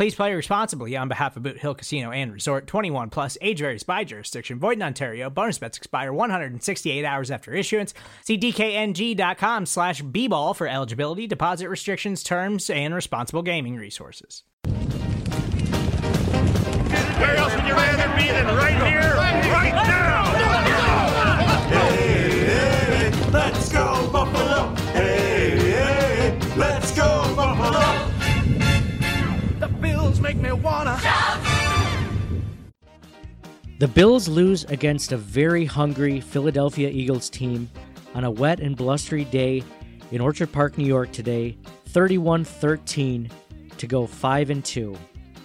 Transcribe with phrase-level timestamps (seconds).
[0.00, 3.82] Please play responsibly on behalf of Boot Hill Casino and Resort 21 plus age varies
[3.82, 4.58] by jurisdiction.
[4.58, 5.28] Void in Ontario.
[5.28, 7.92] Bonus bets expire 168 hours after issuance.
[8.24, 14.42] See DKNG.com slash B ball for eligibility, deposit restrictions, terms, and responsible gaming resources.
[14.64, 14.72] Where
[17.36, 20.09] else would you rather be than right here, right now?
[30.54, 30.98] Me wanna.
[33.78, 37.70] The Bills lose against a very hungry Philadelphia Eagles team
[38.14, 39.62] on a wet and blustery day
[40.10, 41.56] in Orchard Park, New York today,
[41.90, 43.30] 31-13
[43.78, 44.96] to go 5 and 2.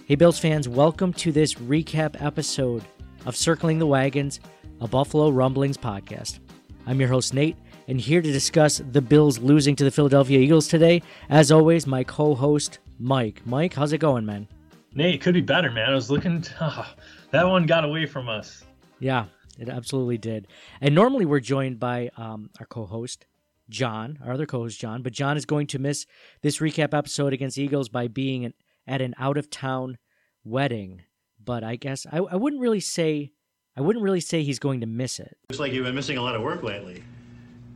[0.06, 2.84] Hey Bills fans, welcome to this recap episode
[3.24, 4.40] of Circling the Wagons,
[4.80, 6.40] a Buffalo Rumblings podcast.
[6.86, 7.56] I'm your host Nate
[7.88, 12.02] and here to discuss the Bills losing to the Philadelphia Eagles today, as always, my
[12.02, 13.40] co-host Mike.
[13.46, 14.48] Mike, how's it going, man?
[14.96, 15.90] Nate, it could be better, man.
[15.90, 16.42] I was looking.
[16.58, 16.90] oh,
[17.30, 18.64] that one got away from us.
[18.98, 19.26] Yeah,
[19.58, 20.48] it absolutely did.
[20.80, 23.26] And normally we're joined by um, our co-host
[23.68, 26.06] John, our other co-host John, but John is going to miss
[26.40, 28.54] this recap episode against Eagles by being an,
[28.86, 29.98] at an out-of-town
[30.44, 31.02] wedding.
[31.44, 33.32] But I guess I, I wouldn't really say
[33.76, 35.36] I wouldn't really say he's going to miss it.
[35.50, 37.04] Looks like you've been missing a lot of work lately.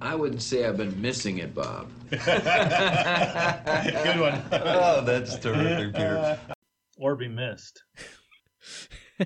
[0.00, 1.90] I wouldn't say I've been missing it, Bob.
[2.10, 2.20] Good
[4.18, 4.42] one.
[4.52, 6.38] Oh, that's terrific, Peter.
[7.00, 7.82] Or be missed.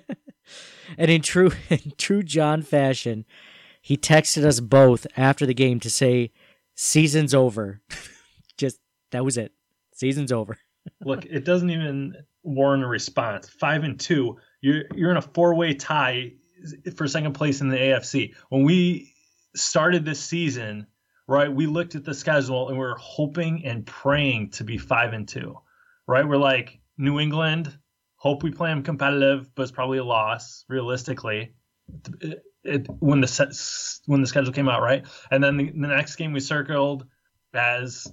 [0.96, 3.24] and in true in true John fashion,
[3.82, 6.30] he texted us both after the game to say,
[6.76, 7.80] "Season's over."
[8.56, 8.78] Just
[9.10, 9.52] that was it.
[9.92, 10.56] Season's over.
[11.02, 12.14] Look, it doesn't even
[12.44, 13.48] warrant a response.
[13.48, 14.36] Five and two.
[14.60, 16.32] You're you're in a four way tie
[16.96, 18.34] for second place in the AFC.
[18.50, 19.12] When we
[19.56, 20.86] started this season,
[21.26, 25.12] right, we looked at the schedule and we were hoping and praying to be five
[25.12, 25.58] and two.
[26.06, 26.26] Right?
[26.26, 27.77] We're like New England,
[28.16, 31.55] hope we play them competitive, but it's probably a loss realistically.
[32.21, 33.53] It, it, when the set,
[34.06, 35.06] when the schedule came out, right?
[35.31, 37.06] And then the, the next game we circled
[37.53, 38.06] as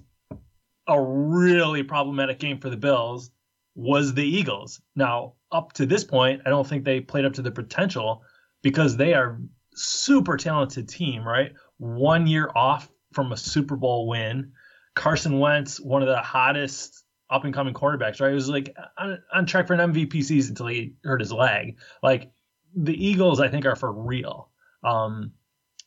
[0.87, 3.31] a really problematic game for the Bills
[3.75, 4.81] was the Eagles.
[4.95, 8.23] Now, up to this point, I don't think they played up to the potential
[8.61, 9.39] because they are
[9.73, 11.53] super talented team, right?
[11.77, 14.51] One year off from a Super Bowl win.
[14.93, 18.31] Carson Wentz, one of the hottest up and coming quarterbacks, right?
[18.31, 21.77] It was like on, on track for an MVP season until he hurt his leg.
[22.03, 22.31] Like
[22.75, 24.49] the Eagles, I think, are for real.
[24.83, 25.31] Um,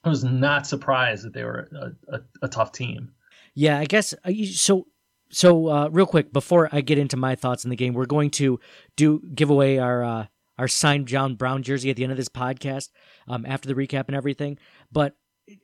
[0.02, 3.12] I was not surprised that they were a, a, a tough team.
[3.54, 4.86] Yeah, I guess uh, so.
[5.30, 8.30] So uh, real quick before I get into my thoughts in the game, we're going
[8.32, 8.60] to
[8.94, 10.26] do give away our uh,
[10.58, 12.90] our signed John Brown jersey at the end of this podcast
[13.26, 14.58] um, after the recap and everything.
[14.92, 15.16] But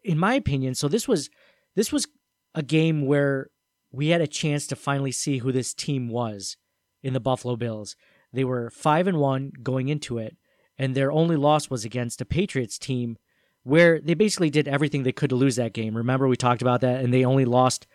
[0.02, 1.30] in my opinion, so this was
[1.76, 2.08] this was
[2.54, 3.50] a game where
[3.92, 6.56] we had a chance to finally see who this team was
[7.02, 7.96] in the Buffalo Bills.
[8.32, 10.36] They were five and one going into it,
[10.78, 13.18] and their only loss was against a Patriots team
[13.62, 15.96] where they basically did everything they could to lose that game.
[15.96, 17.86] Remember we talked about that, and they only lost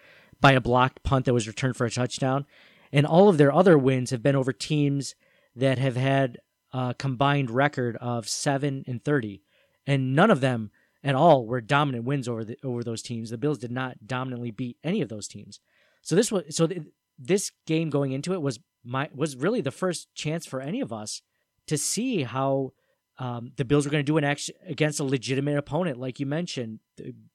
[0.41, 2.45] by a blocked punt that was returned for a touchdown.
[2.91, 5.15] And all of their other wins have been over teams
[5.55, 6.37] that have had
[6.71, 9.41] a combined record of seven and thirty,
[9.87, 10.71] and none of them
[11.03, 13.29] at all were dominant wins over the, over those teams.
[13.29, 15.59] The Bills did not dominantly beat any of those teams.
[16.05, 16.83] So this was so th-
[17.17, 20.93] this game going into it was my was really the first chance for any of
[20.93, 21.21] us
[21.65, 22.73] to see how
[23.17, 26.27] um, the Bills were going to do an action against a legitimate opponent, like you
[26.27, 26.79] mentioned,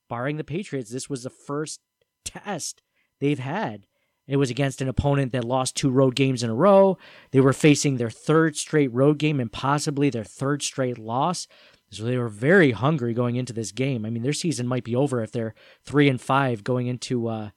[0.09, 0.91] barring the Patriots.
[0.91, 1.81] This was the first
[2.25, 2.83] test
[3.19, 3.87] they've had.
[4.29, 6.97] It was against an opponent that lost two road games in a row.
[7.33, 11.49] They were facing their third straight road game and possibly their third straight loss.
[11.91, 14.07] So they were very hungry going into this game.
[14.07, 17.51] I mean, their season might be over if they're three and five going into uh,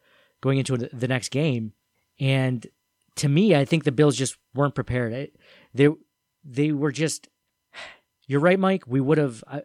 [0.44, 1.72] going into the next game.
[2.19, 2.68] And
[3.16, 5.31] to me, I think the Bills just weren't prepared.
[5.74, 5.90] They
[6.44, 7.30] they were just.
[8.28, 8.84] You're right, Mike.
[8.86, 9.62] We would have uh,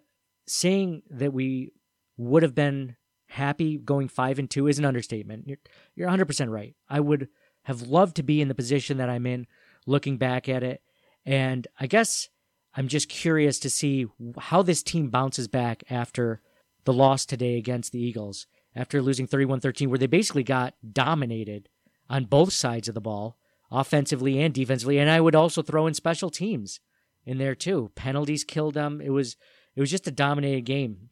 [0.46, 1.72] saying that we
[2.16, 2.96] would have been
[3.28, 5.48] happy going five and two is an understatement.
[5.48, 5.58] You're
[5.96, 6.74] you're 100 percent right.
[6.88, 7.28] I would
[7.64, 9.46] have loved to be in the position that I'm in,
[9.86, 10.80] looking back at it,
[11.26, 12.28] and I guess
[12.74, 14.06] I'm just curious to see
[14.38, 16.40] how this team bounces back after
[16.84, 18.46] the loss today against the Eagles,
[18.78, 21.68] after losing 31-13, where they basically got dominated
[22.08, 23.36] on both sides of the ball,
[23.70, 26.80] offensively and defensively, and I would also throw in special teams
[27.26, 27.90] in there too.
[27.96, 29.00] Penalties killed them.
[29.00, 29.36] It was
[29.74, 31.10] it was just a dominated game,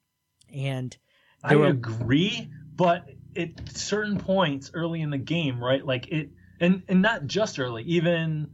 [0.55, 0.97] and
[1.43, 5.85] I were- agree, but at certain points early in the game, right?
[5.85, 6.31] Like it,
[6.61, 8.53] and and not just early, even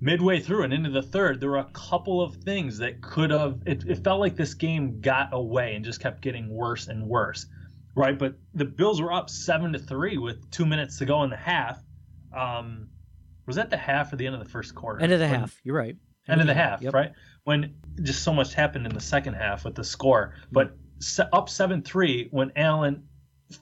[0.00, 3.62] midway through and into the third, there were a couple of things that could have.
[3.66, 7.46] It, it felt like this game got away and just kept getting worse and worse,
[7.94, 8.18] right?
[8.18, 11.36] But the Bills were up seven to three with two minutes to go in the
[11.36, 11.82] half.
[12.36, 12.88] Um,
[13.46, 15.00] was that the half or the end of the first quarter?
[15.02, 15.60] end of the When- half.
[15.64, 15.96] You're right.
[16.28, 16.62] end of the game.
[16.62, 16.94] half, Yep.
[16.94, 17.12] right?
[17.44, 20.76] When just so much happened in the second half with the score, but
[21.32, 23.02] up seven three when Allen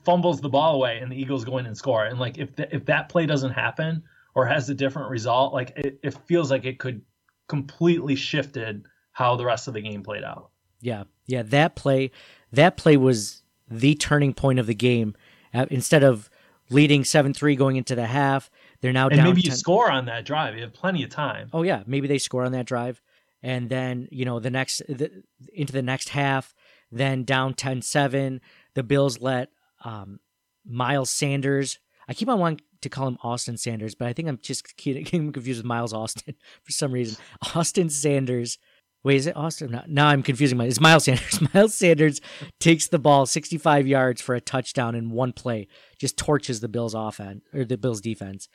[0.05, 2.85] fumbles the ball away and the Eagles go in and score, and like if if
[2.87, 4.03] that play doesn't happen
[4.35, 7.01] or has a different result, like it, it feels like it could
[7.47, 10.51] completely shifted how the rest of the game played out.
[10.81, 11.43] Yeah, yeah.
[11.43, 12.11] That play,
[12.53, 15.15] that play was the turning point of the game.
[15.55, 16.29] Uh, instead of
[16.70, 18.50] leading seven three going into the half,
[18.81, 19.25] they're now And down.
[19.26, 20.55] maybe you 10 score on that drive.
[20.55, 21.49] You have plenty of time.
[21.53, 23.00] Oh yeah, maybe they score on that drive,
[23.43, 25.23] and then you know the next the,
[25.53, 26.55] into the next half,
[26.93, 28.41] then down 10-7,
[28.75, 29.49] The Bills let
[29.85, 30.20] um,
[30.67, 31.79] Miles Sanders.
[32.09, 35.32] I keep on wanting to call him Austin Sanders, but I think I'm just getting
[35.32, 37.17] confused with Miles Austin for some reason.
[37.55, 38.59] Austin Sanders.
[39.08, 39.70] Wait, is it Austin?
[39.70, 40.66] No, now I'm confusing my.
[40.66, 41.40] It's Miles Sanders.
[41.55, 42.20] Miles Sanders
[42.60, 45.66] takes the ball 65 yards for a touchdown in one play.
[45.99, 48.50] Just torches the Bills offense or the Bills defense,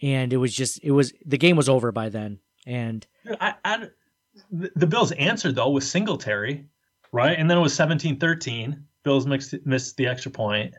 [0.00, 2.38] and it was just it was the game was over by then.
[2.66, 3.06] And
[3.42, 3.88] I, I,
[4.50, 6.64] the the Bills answered though with Singletary,
[7.12, 7.38] right?
[7.38, 8.82] And then it was 17-13.
[9.02, 10.76] Bills mixed, missed the extra point.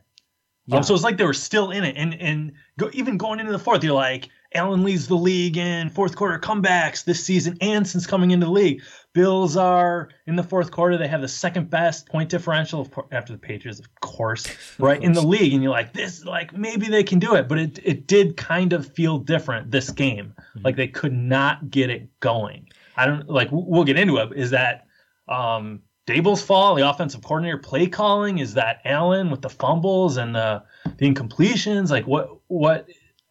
[0.65, 0.77] Yeah.
[0.77, 3.51] Um, so it's like they were still in it, and and go, even going into
[3.51, 7.87] the fourth, you're like, Allen leads the league in fourth quarter comebacks this season, and
[7.87, 8.81] since coming into the league,
[9.13, 10.97] Bills are in the fourth quarter.
[10.97, 14.47] They have the second best point differential after the Patriots, of course,
[14.79, 17.59] right in the league, and you're like, this, like maybe they can do it, but
[17.59, 22.07] it it did kind of feel different this game, like they could not get it
[22.19, 22.69] going.
[22.97, 23.49] I don't like.
[23.51, 24.31] We'll get into it.
[24.35, 24.85] Is that
[25.27, 28.39] um, Daboll's fall, The offensive coordinator play calling?
[28.39, 30.63] Is that Allen with the fumbles and the
[30.97, 31.91] the incompletions?
[31.91, 32.87] Like what what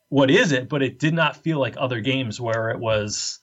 [0.09, 0.69] what is it?
[0.69, 3.41] But it did not feel like other games where it was.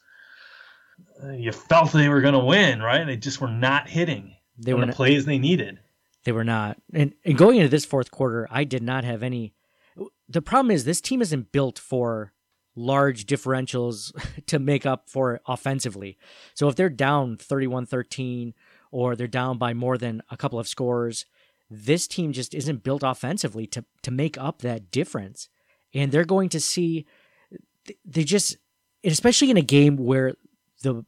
[1.23, 3.05] uh, You felt they were going to win, right?
[3.05, 5.79] They just were not hitting They were the not- plays they needed.
[6.23, 6.77] They were not.
[6.91, 9.53] And, and going into this fourth quarter, I did not have any.
[10.27, 12.33] The problem is this team isn't built for
[12.75, 14.11] large differentials
[14.47, 16.17] to make up for offensively.
[16.55, 18.55] So if they're down 31 13
[18.91, 21.25] or they're down by more than a couple of scores,
[21.69, 25.47] this team just isn't built offensively to, to make up that difference.
[25.95, 27.07] And they're going to see,
[28.05, 28.57] they just,
[29.03, 30.33] especially in a game where
[30.83, 31.03] the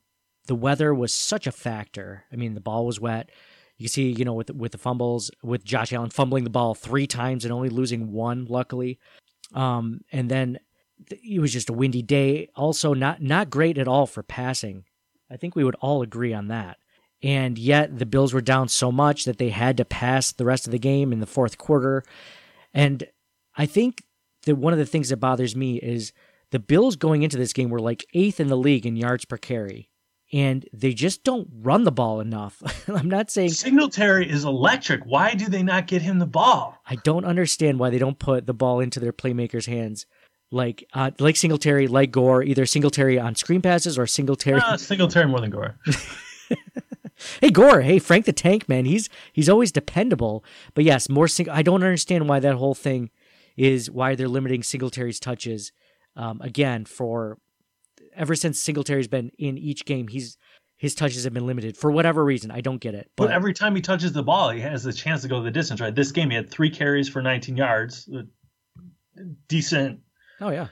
[0.47, 2.23] the weather was such a factor.
[2.31, 3.29] I mean, the ball was wet.
[3.77, 6.73] You can see, you know, with with the fumbles, with Josh Allen fumbling the ball
[6.73, 8.97] three times and only losing one, luckily.
[9.53, 10.59] Um, and then
[11.09, 12.49] it was just a windy day.
[12.55, 14.85] Also, not not great at all for passing.
[15.29, 16.77] I think we would all agree on that.
[17.21, 20.65] And yet, the Bills were down so much that they had to pass the rest
[20.65, 22.03] of the game in the fourth quarter.
[22.73, 23.03] And
[23.55, 24.03] I think
[24.47, 26.11] that one of the things that bothers me is
[26.51, 29.37] the Bills going into this game were like eighth in the league in yards per
[29.37, 29.89] carry
[30.33, 32.61] and they just don't run the ball enough.
[32.87, 35.03] I'm not saying Singletary is electric.
[35.05, 36.77] Why do they not get him the ball?
[36.85, 40.05] I don't understand why they don't put the ball into their playmakers' hands,
[40.51, 44.61] like uh, like Singletary, like Gore, either Singletary on screen passes or Singletary.
[44.61, 45.77] Uh, Singletary more than Gore.
[47.41, 50.43] hey Gore, hey Frank the Tank man, he's he's always dependable.
[50.73, 53.09] But yes, more sing- I don't understand why that whole thing
[53.57, 55.71] is why they're limiting Singletary's touches.
[56.15, 57.37] Um, again, for
[58.15, 60.37] ever since Singletary's been in each game, he's
[60.77, 62.51] his touches have been limited for whatever reason.
[62.51, 63.09] I don't get it.
[63.17, 65.81] But every time he touches the ball, he has the chance to go the distance,
[65.81, 65.93] right?
[65.93, 68.07] This game, he had three carries for 19 yards.
[68.15, 68.21] uh,
[69.47, 69.99] Decent
[70.41, 70.67] oh yeah,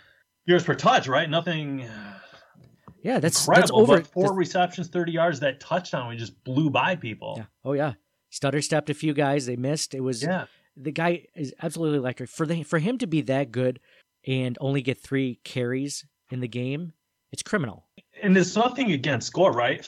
[0.46, 1.28] yards per touch, right?
[1.28, 1.88] Nothing
[3.02, 3.62] yeah, that's incredible.
[3.62, 3.98] that's over.
[4.02, 5.40] but four that's- receptions, 30 yards.
[5.40, 7.36] That touchdown, we just blew by people.
[7.38, 7.46] Yeah.
[7.64, 7.94] Oh yeah.
[8.30, 9.46] Stutter stepped a few guys.
[9.48, 9.96] They missed.
[9.96, 10.46] It was Yeah.
[10.78, 12.30] The guy is absolutely electric.
[12.30, 13.80] For the for him to be that good
[14.28, 16.94] and only get three carries in the game,
[17.32, 17.86] it's criminal.
[18.22, 19.86] And there's nothing against Gore, right?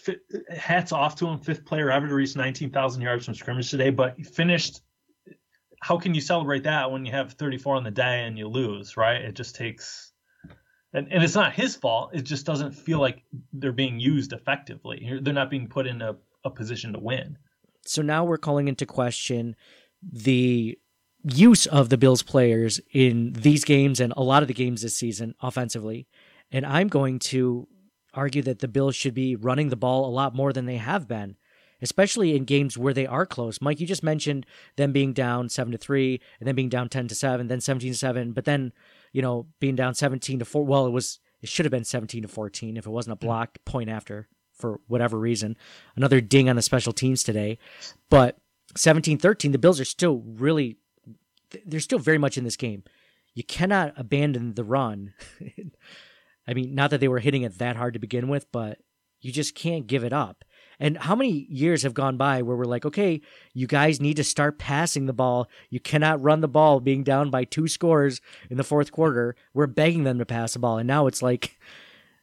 [0.49, 1.39] Hats off to him.
[1.39, 4.81] Fifth player ever to reach 19,000 yards from scrimmage today, but he finished.
[5.81, 8.97] How can you celebrate that when you have 34 on the day and you lose,
[8.97, 9.21] right?
[9.21, 10.11] It just takes.
[10.93, 12.11] And, and it's not his fault.
[12.13, 15.19] It just doesn't feel like they're being used effectively.
[15.21, 17.37] They're not being put in a, a position to win.
[17.85, 19.55] So now we're calling into question
[20.01, 20.77] the
[21.23, 24.95] use of the Bills players in these games and a lot of the games this
[24.95, 26.07] season offensively.
[26.51, 27.67] And I'm going to
[28.13, 31.07] argue that the Bills should be running the ball a lot more than they have
[31.07, 31.35] been,
[31.81, 33.59] especially in games where they are close.
[33.61, 37.09] Mike, you just mentioned them being down 7 to 3 and then being down 10
[37.09, 38.71] to 7, then 17 to 7, but then,
[39.11, 40.65] you know, being down 17 to 4.
[40.65, 43.27] Well, it was it should have been 17 to 14 if it wasn't a hmm.
[43.27, 45.55] blocked point after for whatever reason.
[45.95, 47.59] Another ding on the special teams today.
[48.09, 48.37] But
[48.75, 50.77] 17 13, the Bills are still really,
[51.65, 52.83] they're still very much in this game.
[53.33, 55.13] You cannot abandon the run.
[56.47, 58.79] I mean, not that they were hitting it that hard to begin with, but
[59.21, 60.43] you just can't give it up.
[60.79, 63.21] And how many years have gone by where we're like, okay,
[63.53, 65.49] you guys need to start passing the ball.
[65.69, 69.35] You cannot run the ball being down by two scores in the fourth quarter.
[69.53, 70.77] We're begging them to pass the ball.
[70.77, 71.57] And now it's like,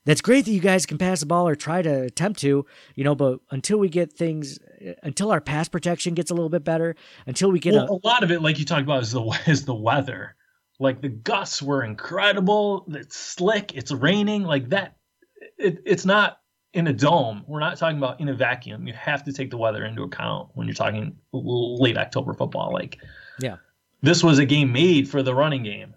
[0.04, 3.04] that's great that you guys can pass the ball or try to attempt to, you
[3.04, 4.58] know, but until we get things,
[5.02, 6.94] until our pass protection gets a little bit better,
[7.26, 9.40] until we get well, a, a lot of it, like you talked about, is the
[9.46, 10.36] is the weather.
[10.78, 12.84] Like the gusts were incredible.
[12.88, 13.74] It's slick.
[13.74, 14.42] It's raining.
[14.42, 14.96] Like that.
[15.56, 16.38] It, it's not
[16.74, 17.44] in a dome.
[17.46, 18.86] We're not talking about in a vacuum.
[18.86, 22.72] You have to take the weather into account when you're talking late October football.
[22.72, 22.98] Like,
[23.38, 23.56] yeah,
[24.02, 25.94] this was a game made for the running game.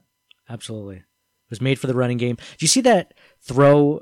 [0.48, 0.98] Absolutely.
[0.98, 2.36] It was made for the running game.
[2.36, 4.02] Do you see that throw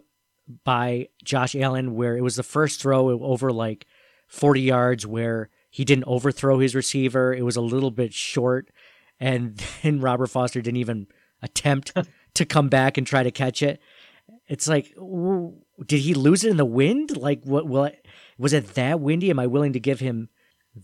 [0.63, 3.85] by Josh Allen where it was the first throw over like
[4.27, 7.33] 40 yards where he didn't overthrow his receiver?
[7.33, 8.69] It was a little bit short,
[9.19, 11.07] and then Robert Foster didn't even
[11.41, 11.93] attempt
[12.33, 13.79] to come back and try to catch it.
[14.47, 14.93] It's like,
[15.85, 17.17] did he lose it in the wind?
[17.17, 17.67] Like, what?
[17.67, 17.95] What
[18.37, 19.29] was it that windy?
[19.29, 20.29] Am I willing to give him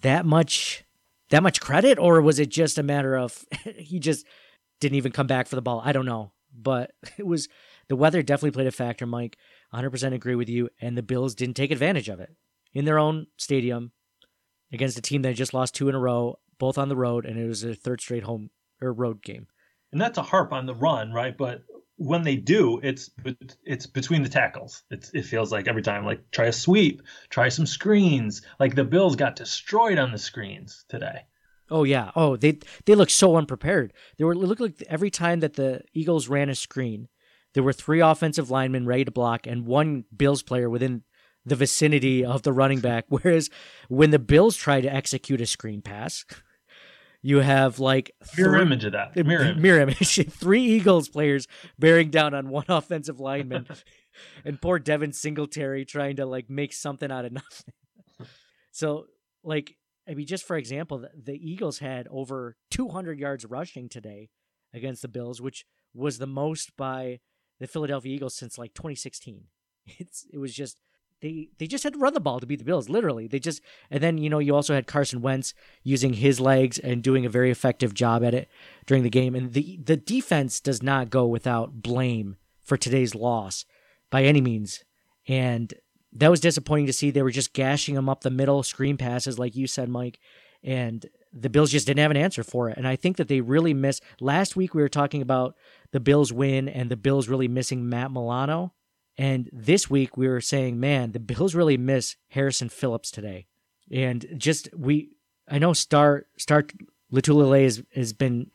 [0.01, 0.83] that much
[1.29, 3.45] that much credit, or was it just a matter of
[3.77, 4.25] he just
[4.79, 5.81] didn't even come back for the ball?
[5.83, 7.47] I don't know, but it was
[7.91, 9.05] the weather definitely played a factor.
[9.05, 9.35] Mike,
[9.73, 12.29] 100% agree with you, and the Bills didn't take advantage of it
[12.73, 13.91] in their own stadium
[14.71, 17.37] against a team that just lost two in a row, both on the road, and
[17.37, 18.49] it was a third straight home
[18.81, 19.47] or road game.
[19.91, 21.37] And not to harp on the run, right?
[21.37, 21.63] But
[21.97, 23.09] when they do, it's
[23.65, 24.83] it's between the tackles.
[24.89, 28.41] It's, it feels like every time, like try a sweep, try some screens.
[28.57, 31.25] Like the Bills got destroyed on the screens today.
[31.69, 32.11] Oh yeah.
[32.15, 33.91] Oh, they they look so unprepared.
[34.17, 37.09] They were it looked like every time that the Eagles ran a screen,
[37.53, 41.03] there were three offensive linemen ready to block and one Bills player within
[41.45, 43.05] the vicinity of the running back.
[43.09, 43.49] Whereas
[43.89, 46.25] when the Bills try to execute a screen pass,
[47.21, 49.61] you have like mirror three, image of that mirror image.
[49.61, 50.27] mirror image.
[50.31, 53.67] three Eagles players bearing down on one offensive lineman,
[54.43, 57.73] and poor Devin Singletary trying to like make something out of nothing.
[58.71, 59.05] so
[59.43, 59.75] like
[60.09, 64.29] I mean, just for example, the, the Eagles had over 200 yards rushing today
[64.73, 67.19] against the Bills, which was the most by
[67.61, 69.45] the Philadelphia Eagles since like 2016.
[69.97, 70.79] It's it was just
[71.21, 72.87] they they just had to run the ball to beat the Bills.
[72.89, 75.53] Literally, they just and then you know you also had Carson Wentz
[75.83, 78.47] using his legs and doing a very effective job at it
[78.85, 79.33] during the game.
[79.33, 83.65] And the the defense does not go without blame for today's loss
[84.11, 84.83] by any means.
[85.27, 85.73] And
[86.13, 87.09] that was disappointing to see.
[87.09, 90.19] They were just gashing them up the middle, screen passes, like you said, Mike.
[90.63, 92.77] And the Bills just didn't have an answer for it.
[92.77, 94.03] And I think that they really missed.
[94.19, 95.55] Last week we were talking about
[95.91, 98.73] the Bills win and the Bills really missing Matt Milano
[99.17, 103.45] and this week we were saying, man, the Bills really miss Harrison Phillips today.
[103.91, 105.11] And just we
[105.49, 106.65] I know Star Star
[107.13, 108.49] Lotulelei has, has been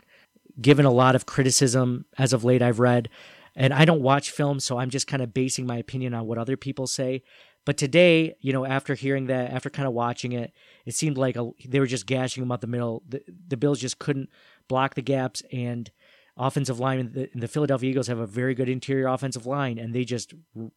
[0.60, 3.08] given a lot of criticism as of late I've read.
[3.54, 6.38] And I don't watch film, so I'm just kind of basing my opinion on what
[6.38, 7.22] other people say.
[7.66, 10.52] But today, you know, after hearing that, after kind of watching it,
[10.86, 13.02] it seemed like a, they were just gashing him up the middle.
[13.06, 14.30] The, the Bills just couldn't
[14.68, 15.90] block the gaps, and
[16.36, 17.10] offensive line.
[17.12, 20.34] The, the Philadelphia Eagles have a very good interior offensive line, and they just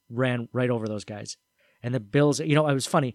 [0.10, 1.38] ran right over those guys.
[1.84, 3.14] And the Bills, you know, it was funny.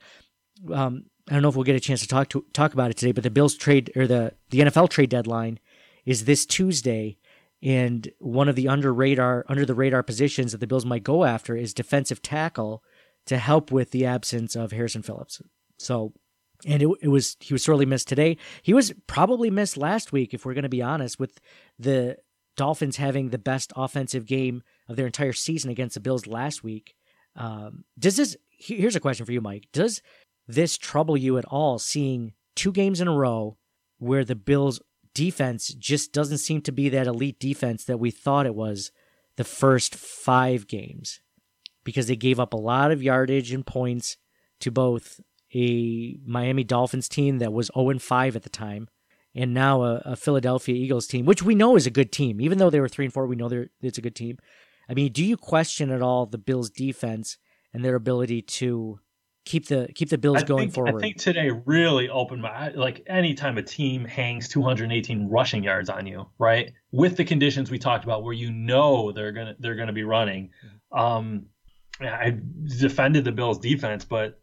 [0.72, 2.96] Um, I don't know if we'll get a chance to talk to talk about it
[2.96, 5.58] today, but the Bills trade or the the NFL trade deadline
[6.04, 7.18] is this Tuesday,
[7.62, 11.24] and one of the under radar under the radar positions that the Bills might go
[11.24, 12.84] after is defensive tackle
[13.26, 15.40] to help with the absence of Harrison Phillips.
[15.78, 16.12] So,
[16.66, 18.36] and it, it was he was sorely missed today.
[18.62, 21.40] He was probably missed last week, if we're going to be honest, with
[21.78, 22.16] the
[22.56, 26.94] Dolphins having the best offensive game of their entire season against the Bills last week.
[27.36, 28.36] Um, does this?
[28.50, 29.68] Here's a question for you, Mike.
[29.72, 30.00] Does
[30.46, 31.78] this trouble you at all?
[31.78, 33.56] Seeing two games in a row
[33.98, 34.80] where the Bills
[35.14, 38.90] defense just doesn't seem to be that elite defense that we thought it was
[39.36, 41.20] the first five games
[41.84, 44.16] because they gave up a lot of yardage and points
[44.60, 45.20] to both
[45.54, 48.88] a Miami Dolphins team that was 0 5 at the time
[49.34, 52.40] and now a, a, Philadelphia Eagles team, which we know is a good team.
[52.40, 54.38] Even though they were three and four, we know they're it's a good team.
[54.88, 57.38] I mean, do you question at all the Bills' defense
[57.72, 59.00] and their ability to
[59.44, 60.96] keep the keep the Bills I going think, forward.
[60.96, 66.06] I think today really opened my like anytime a team hangs 218 rushing yards on
[66.06, 66.72] you, right?
[66.92, 70.50] With the conditions we talked about, where you know they're gonna they're gonna be running.
[70.92, 71.46] Um,
[72.00, 72.38] I
[72.78, 74.40] defended the Bills defense, but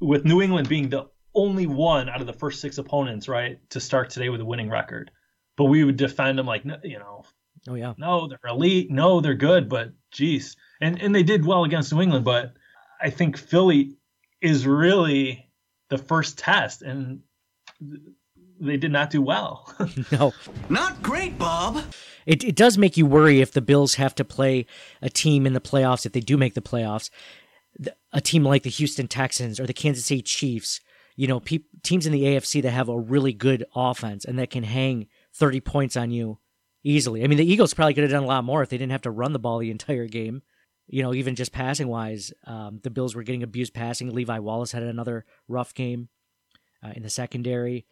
[0.00, 3.80] with New England being the only one out of the first six opponents, right, to
[3.80, 5.10] start today with a winning record,
[5.56, 7.24] but we would defend them like you know,
[7.68, 11.64] oh yeah, no, they're elite, no, they're good, but geez, and and they did well
[11.64, 12.54] against New England, but
[13.00, 13.96] I think Philly
[14.40, 15.50] is really
[15.90, 17.20] the first test, and
[18.60, 19.72] they did not do well.
[20.12, 20.32] no,
[20.68, 21.82] Not great, Bob.
[22.26, 24.66] it it does make you worry if the Bills have to play
[25.02, 27.10] a team in the playoffs if they do make the playoffs,
[28.12, 30.80] a team like the Houston Texans or the Kansas City Chiefs.
[31.16, 34.50] You know, pe- teams in the AFC that have a really good offense and that
[34.50, 36.38] can hang thirty points on you
[36.84, 37.24] easily.
[37.24, 39.02] I mean, the Eagles probably could have done a lot more if they didn't have
[39.02, 40.42] to run the ball the entire game.
[40.86, 44.14] You know, even just passing wise, um, the Bills were getting abused passing.
[44.14, 46.08] Levi Wallace had another rough game
[46.82, 47.84] uh, in the secondary,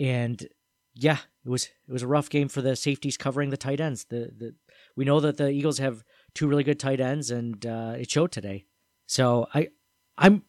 [0.00, 0.46] and
[0.94, 4.04] yeah, it was it was a rough game for the safeties covering the tight ends.
[4.04, 4.54] The the
[4.96, 8.32] we know that the Eagles have two really good tight ends, and uh, it showed
[8.32, 8.66] today.
[9.06, 9.68] So I
[10.16, 10.42] I'm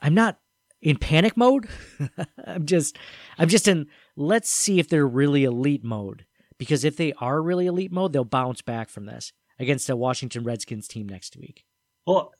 [0.00, 0.38] I'm not
[0.82, 1.68] in panic mode.
[2.44, 2.98] I'm just
[3.38, 6.26] I'm just in let's see if they're really elite mode
[6.58, 10.44] because if they are really elite mode, they'll bounce back from this against the Washington
[10.44, 11.64] Redskins team next week.
[12.06, 12.32] well,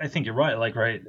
[0.00, 0.58] I think you're right.
[0.58, 1.00] Like, right,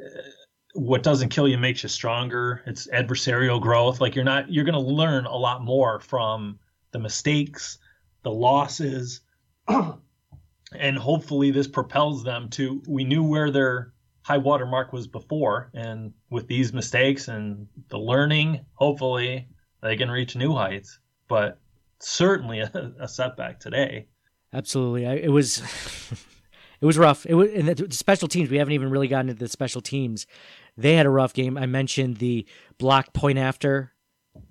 [0.74, 2.62] what doesn't kill you makes you stronger.
[2.66, 4.02] It's adversarial growth.
[4.02, 6.60] Like, you're not you're going to learn a lot more from
[6.92, 7.78] the mistakes,
[8.24, 9.22] the losses,
[9.68, 12.82] and hopefully this propels them to.
[12.88, 18.00] We knew where their high water mark was before, and with these mistakes and the
[18.00, 19.48] learning, hopefully
[19.82, 21.00] they can reach new heights.
[21.28, 21.60] But
[22.00, 24.08] certainly a, a setback today.
[24.52, 25.62] Absolutely, I, it was
[26.82, 27.26] it was rough.
[27.26, 28.50] It was the, the special teams.
[28.50, 30.26] We haven't even really gotten into the special teams.
[30.78, 31.58] They had a rough game.
[31.58, 32.46] I mentioned the
[32.78, 33.92] block point after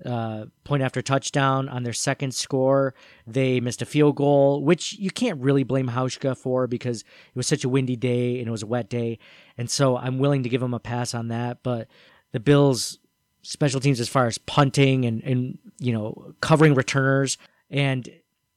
[0.05, 2.95] uh, point after touchdown on their second score.
[3.27, 7.49] They missed a field goal, which you can't really blame Hauschka for because it was
[7.49, 9.19] such a windy day and it was a wet day,
[9.59, 11.65] and so I'm willing to give him a pass on that.
[11.65, 11.89] But
[12.31, 12.99] the Bills
[13.43, 17.39] special teams as far as punting and and you know covering returners
[17.71, 18.09] and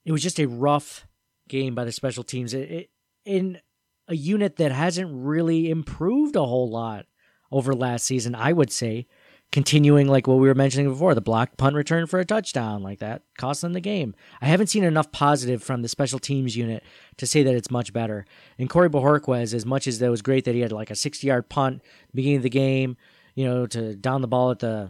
[0.06, 1.08] it was just a rough
[1.48, 2.90] game by the special teams it, it,
[3.26, 3.60] in
[4.08, 7.08] a unit that hasn't really improved a whole lot
[7.52, 9.06] over last season i would say
[9.52, 13.00] continuing like what we were mentioning before the block punt return for a touchdown like
[13.00, 16.84] that cost them the game i haven't seen enough positive from the special teams unit
[17.18, 18.26] to say that it's much better
[18.58, 21.26] and corey Bojorquez, as much as that was great that he had like a 60
[21.28, 21.82] yard punt
[22.14, 22.98] beginning of the game
[23.36, 24.90] you know, to down the ball at the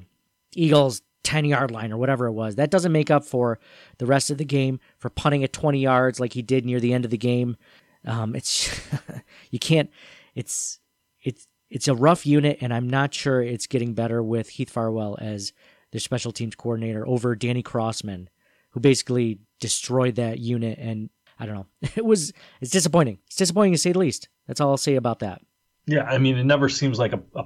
[0.53, 2.55] Eagles 10 yard line or whatever it was.
[2.55, 3.59] That doesn't make up for
[3.97, 6.93] the rest of the game for punting at 20 yards like he did near the
[6.93, 7.57] end of the game.
[8.05, 8.79] Um, it's
[9.51, 9.89] you can't.
[10.35, 10.79] It's
[11.23, 15.17] it's it's a rough unit, and I'm not sure it's getting better with Heath Farwell
[15.19, 15.51] as
[15.91, 18.29] their special teams coordinator over Danny Crossman,
[18.69, 20.79] who basically destroyed that unit.
[20.79, 21.67] And I don't know.
[21.97, 23.19] It was it's disappointing.
[23.27, 24.29] It's disappointing to say the least.
[24.47, 25.41] That's all I'll say about that.
[25.85, 27.43] Yeah, I mean, it never seems like a, a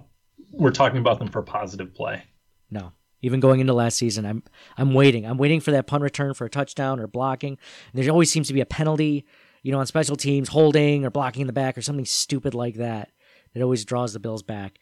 [0.51, 2.21] we're talking about them for positive play.
[2.69, 2.91] No.
[3.23, 4.43] Even going into last season, I'm
[4.77, 5.25] I'm waiting.
[5.25, 7.57] I'm waiting for that punt return for a touchdown or blocking.
[7.95, 9.25] There always seems to be a penalty,
[9.63, 12.75] you know, on special teams, holding or blocking in the back or something stupid like
[12.75, 13.09] that.
[13.53, 14.79] That always draws the Bills back.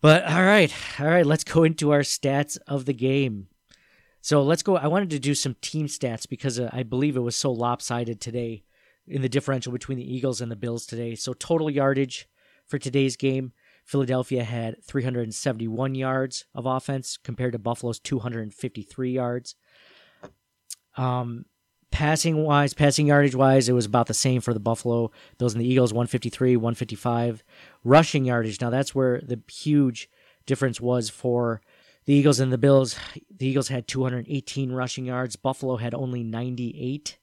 [0.00, 3.48] But all right, all right, let's go into our stats of the game.
[4.20, 4.76] So let's go.
[4.76, 8.20] I wanted to do some team stats because uh, I believe it was so lopsided
[8.20, 8.62] today
[9.06, 11.14] in the differential between the Eagles and the Bills today.
[11.14, 12.28] So total yardage
[12.66, 13.52] for today's game.
[13.84, 19.54] Philadelphia had 371 yards of offense compared to Buffalo's 253 yards.
[20.96, 21.46] Um,
[21.90, 25.60] passing wise, passing yardage wise, it was about the same for the Buffalo Bills and
[25.62, 27.42] the Eagles 153, 155.
[27.84, 30.10] Rushing yardage, now that's where the huge
[30.46, 31.60] difference was for
[32.04, 32.96] the Eagles and the Bills.
[33.36, 37.18] The Eagles had 218 rushing yards, Buffalo had only 98.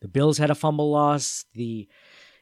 [0.00, 1.44] The Bills had a fumble loss.
[1.54, 1.88] The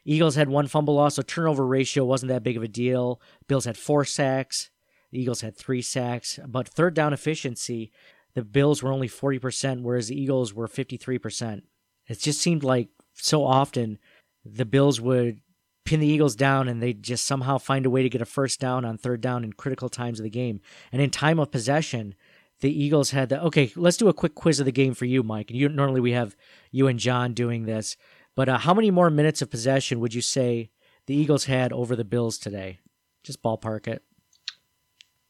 [0.05, 3.21] Eagles had one fumble loss, so turnover ratio wasn't that big of a deal.
[3.47, 4.71] Bills had four sacks.
[5.11, 6.39] The Eagles had three sacks.
[6.47, 7.91] But third down efficiency,
[8.33, 11.61] the Bills were only 40%, whereas the Eagles were 53%.
[12.07, 13.99] It just seemed like so often
[14.45, 15.41] the Bills would
[15.85, 18.59] pin the Eagles down and they'd just somehow find a way to get a first
[18.59, 20.61] down on third down in critical times of the game.
[20.91, 22.15] And in time of possession,
[22.61, 23.71] the Eagles had the okay.
[23.75, 25.49] Let's do a quick quiz of the game for you, Mike.
[25.49, 26.35] And you normally we have
[26.71, 27.95] you and John doing this,
[28.35, 30.69] but uh, how many more minutes of possession would you say
[31.05, 32.79] the Eagles had over the Bills today?
[33.23, 34.03] Just ballpark it.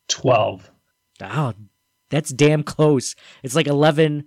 [0.07, 0.71] 12.
[1.21, 1.53] Oh,
[2.09, 3.15] that's damn close.
[3.43, 4.25] It's like eleven.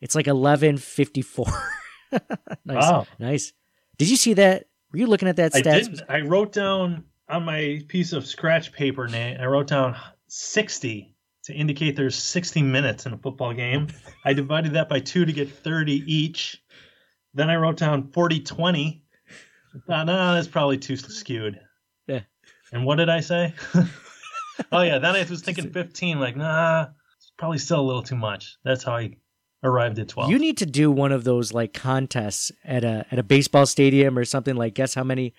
[0.00, 1.46] It's like eleven fifty four.
[2.12, 2.20] nice,
[2.64, 3.06] Wow.
[3.18, 3.52] nice.
[3.98, 4.66] Did you see that?
[4.92, 6.02] Were you looking at that I didn't.
[6.08, 9.96] I wrote down on my piece of scratch paper, Nate, I wrote down
[10.28, 13.88] 60 to indicate there's 60 minutes in a football game.
[14.24, 16.62] I divided that by two to get 30 each.
[17.34, 19.02] Then I wrote down 40 20.
[19.74, 21.58] I thought, no, that's probably too skewed.
[22.06, 22.20] Yeah.
[22.72, 23.54] And what did I say?
[24.72, 24.98] oh, yeah.
[24.98, 26.20] Then I was thinking 15.
[26.20, 26.88] Like, nah,
[27.38, 28.56] probably still a little too much.
[28.64, 29.16] That's how I
[29.62, 30.30] arrived at 12.
[30.30, 34.18] You need to do one of those like contests at a at a baseball stadium
[34.18, 35.34] or something like guess how many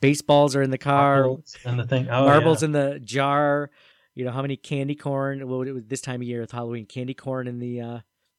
[0.00, 2.08] baseballs are in the car, Marbles and the thing.
[2.08, 2.66] Oh, marbles yeah.
[2.66, 3.70] in the jar,
[4.14, 6.86] you know, how many candy corn well it was this time of year with Halloween
[6.86, 7.98] candy corn in the uh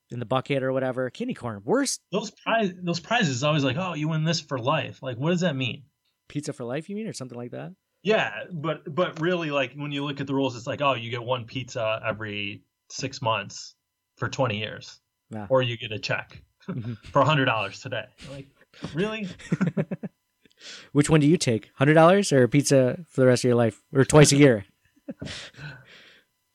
[0.09, 1.09] in the bucket or whatever.
[1.09, 1.61] Candy corn.
[1.63, 5.01] Worst those prize those prizes is always like, oh, you win this for life.
[5.01, 5.83] Like, what does that mean?
[6.31, 7.73] pizza for life, you mean, or something like that?
[8.03, 11.11] Yeah, but but really, like when you look at the rules, it's like, oh, you
[11.11, 13.75] get one pizza every six months
[14.17, 14.99] for twenty years,
[15.29, 15.47] Yeah.
[15.49, 16.97] or you get a check Mhm.
[17.11, 18.05] for hundred dollars today.
[18.31, 18.47] Like,
[18.93, 19.27] really?
[20.91, 21.71] Which one do you take?
[21.75, 24.65] Hundred dollars or pizza for the rest of your life, or twice a year?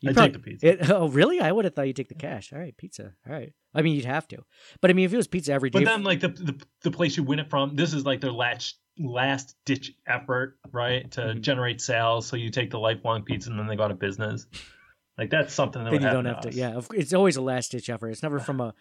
[0.02, 0.66] You I prob- take the pizza.
[0.68, 1.40] It, oh, really?
[1.40, 2.52] I would have thought you'd take the cash.
[2.52, 3.14] All right, pizza.
[3.26, 3.54] All right.
[3.74, 4.44] I mean, you'd have to.
[4.82, 6.90] But I mean, if it was pizza every day, But then, like the, the the
[6.90, 11.20] place you win it from, this is like their last last ditch effort, right, to
[11.22, 11.40] Mhm.
[11.40, 12.26] generate sales.
[12.26, 14.46] So you take the lifelong pizza, and then they go out of business.
[15.18, 16.48] Like that's something that then would you don't have to.
[16.48, 16.54] us.
[16.54, 18.10] Yeah, it's always a last ditch effort.
[18.10, 18.74] It's never from a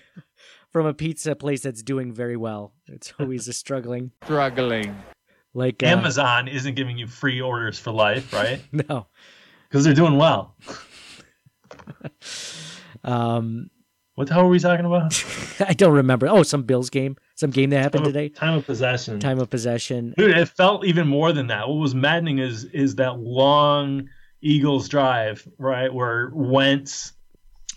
[0.70, 2.74] from a pizza place that's doing very well.
[2.86, 4.10] It's always a struggling.
[4.24, 4.94] Struggling.
[5.54, 8.60] Like uh, Amazon isn't giving you free orders for life, right?
[8.72, 9.06] No.
[9.68, 10.54] Because they're doing well.
[13.04, 13.70] Um,
[14.14, 15.24] What the hell are we talking about?
[15.60, 16.28] I don't remember.
[16.28, 17.16] Oh, some Bills game.
[17.34, 18.28] Some game that happened Time of- today.
[18.28, 19.18] Time of possession.
[19.20, 20.14] Time of possession.
[20.16, 21.68] Dude, it felt even more than that.
[21.68, 24.08] What was maddening is is that long
[24.42, 27.12] Eagles drive, right, where Wentz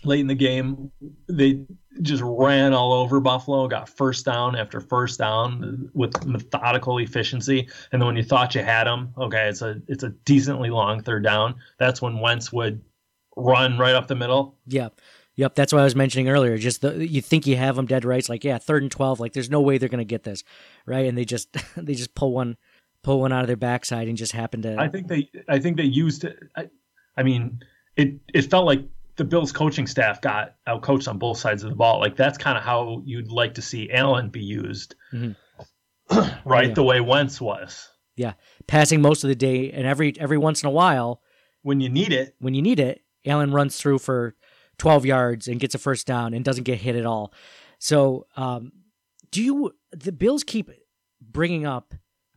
[0.04, 0.90] late in the game
[1.28, 1.64] they
[2.02, 8.02] just ran all over Buffalo, got first down after first down with methodical efficiency, and
[8.02, 11.24] then when you thought you had them, okay, it's a it's a decently long third
[11.24, 11.54] down.
[11.78, 12.82] That's when Wentz would
[13.36, 14.56] run right up the middle.
[14.66, 14.88] Yeah.
[15.36, 16.56] Yep, that's what I was mentioning earlier.
[16.56, 18.18] Just the, you think you have them dead right.
[18.18, 19.20] It's like, yeah, third and twelve.
[19.20, 20.42] Like, there's no way they're gonna get this,
[20.86, 21.06] right?
[21.06, 22.56] And they just they just pull one
[23.06, 24.76] pull one out of their backside and just happen to.
[24.78, 26.36] I think they I think they used it.
[26.56, 26.68] I,
[27.16, 27.60] I mean,
[27.96, 28.82] it it felt like
[29.16, 32.00] the Bills coaching staff got outcoached on both sides of the ball.
[32.00, 35.36] Like that's kind of how you'd like to see Allen be used, Mhm.
[36.44, 36.68] right?
[36.68, 36.74] Yeah.
[36.74, 37.88] The way Wentz was.
[38.16, 38.32] yeah,
[38.66, 41.22] passing most of the day, and every every once in a while,
[41.62, 44.34] When you need it, when you need it, Allen runs through for
[44.78, 47.32] 12 yards and gets a first down and doesn't get hit at all.
[47.78, 48.72] So, um,
[49.30, 50.70] do you, the Bills keep
[51.20, 51.94] bringing up,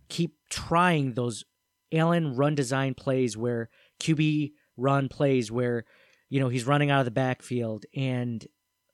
[0.10, 1.43] keep trying those
[1.91, 3.69] Allen run design plays where
[4.02, 5.86] QB run plays where,
[6.30, 7.86] you know, he's running out of the backfield.
[7.95, 8.45] And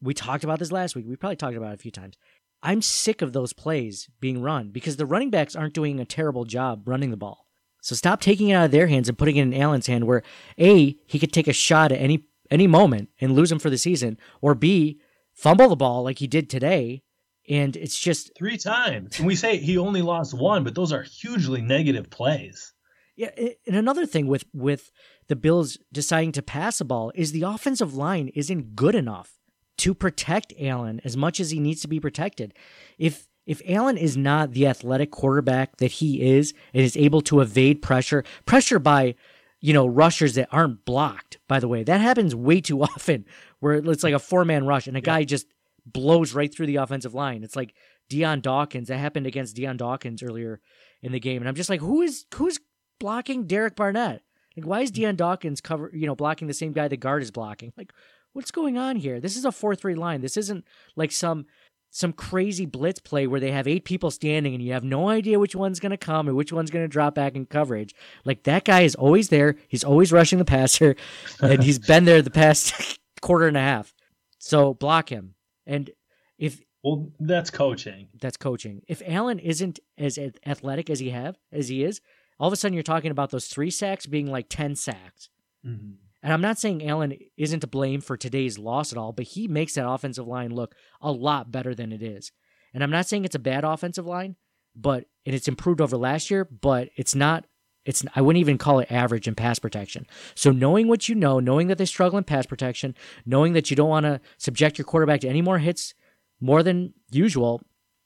[0.01, 1.05] we talked about this last week.
[1.07, 2.15] We probably talked about it a few times.
[2.63, 6.45] I'm sick of those plays being run because the running backs aren't doing a terrible
[6.45, 7.45] job running the ball.
[7.81, 10.23] So stop taking it out of their hands and putting it in Allen's hand where
[10.59, 13.77] A, he could take a shot at any any moment and lose him for the
[13.77, 14.99] season, or B,
[15.33, 17.01] fumble the ball like he did today.
[17.49, 19.17] And it's just three times.
[19.19, 22.73] And we say he only lost one, but those are hugely negative plays.
[23.15, 23.29] yeah,
[23.67, 24.91] and another thing with with
[25.27, 29.39] the Bills deciding to pass the ball is the offensive line isn't good enough
[29.77, 32.53] to protect Allen as much as he needs to be protected.
[32.97, 37.41] If if Allen is not the athletic quarterback that he is and is able to
[37.41, 39.15] evade pressure, pressure by
[39.61, 43.25] you know rushers that aren't blocked, by the way, that happens way too often
[43.59, 45.47] where it's like a four man rush and a guy just
[45.85, 47.43] blows right through the offensive line.
[47.43, 47.73] It's like
[48.09, 48.87] Dion Dawkins.
[48.87, 50.59] That happened against Dion Dawkins earlier
[51.01, 52.59] in the game, and I'm just like, who is who's
[52.99, 54.21] blocking Derek Barnett?
[54.55, 54.95] Like, why is hmm.
[54.95, 57.73] Dion Dawkins cover you know blocking the same guy the guard is blocking?
[57.77, 57.93] Like,
[58.33, 59.19] what's going on here?
[59.19, 60.21] This is a four three line.
[60.21, 61.45] This isn't like some
[61.91, 65.39] some crazy blitz play where they have eight people standing and you have no idea
[65.39, 67.95] which one's going to come and which one's going to drop back in coverage.
[68.25, 69.55] Like that guy is always there.
[69.69, 70.97] He's always rushing the passer,
[71.41, 73.93] and he's been there the past quarter and a half.
[74.39, 75.34] So block him.
[75.65, 75.91] And
[76.37, 78.07] if Well, that's coaching.
[78.19, 78.81] that's coaching.
[78.87, 82.01] If Allen isn't as athletic as he have as he is,
[82.39, 85.29] all of a sudden you're talking about those three sacks being like ten sacks.
[85.65, 85.93] Mm-hmm.
[86.23, 89.47] And I'm not saying Allen isn't to blame for today's loss at all, but he
[89.47, 92.31] makes that offensive line look a lot better than it is.
[92.73, 94.35] And I'm not saying it's a bad offensive line,
[94.75, 97.45] but and it's improved over last year, but it's not
[97.85, 100.07] it's I wouldn't even call it average in pass protection.
[100.33, 102.95] So knowing what you know, knowing that they struggle in pass protection,
[103.25, 105.93] knowing that you don't want to subject your quarterback to any more hits
[106.41, 107.61] more than usual,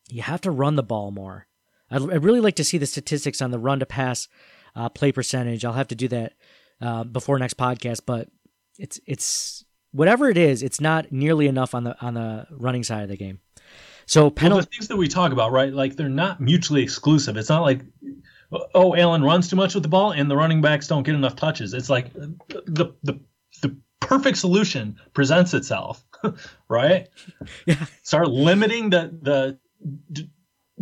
[0.10, 1.48] you have to run the ball more.
[1.90, 4.28] I'd, I'd really like to see the statistics on the run to pass
[4.76, 5.66] uh, play percentage.
[5.66, 6.34] I'll have to do that
[6.82, 8.30] uh, before next podcast, but
[8.78, 13.04] it's it's whatever it is, it's not nearly enough on the on the running side
[13.04, 13.40] of the game.
[14.06, 15.72] So Well, the things that we talk about, right?
[15.72, 17.38] Like they're not mutually exclusive.
[17.38, 17.82] It's not like
[18.52, 21.36] oh, Allen runs too much with the ball, and the running backs don't get enough
[21.36, 21.74] touches.
[21.74, 23.20] It's like the the
[23.62, 26.04] the perfect solution presents itself,
[26.70, 27.08] right?
[27.66, 27.86] Yeah.
[28.04, 29.60] Start limiting the the
[30.12, 30.30] d-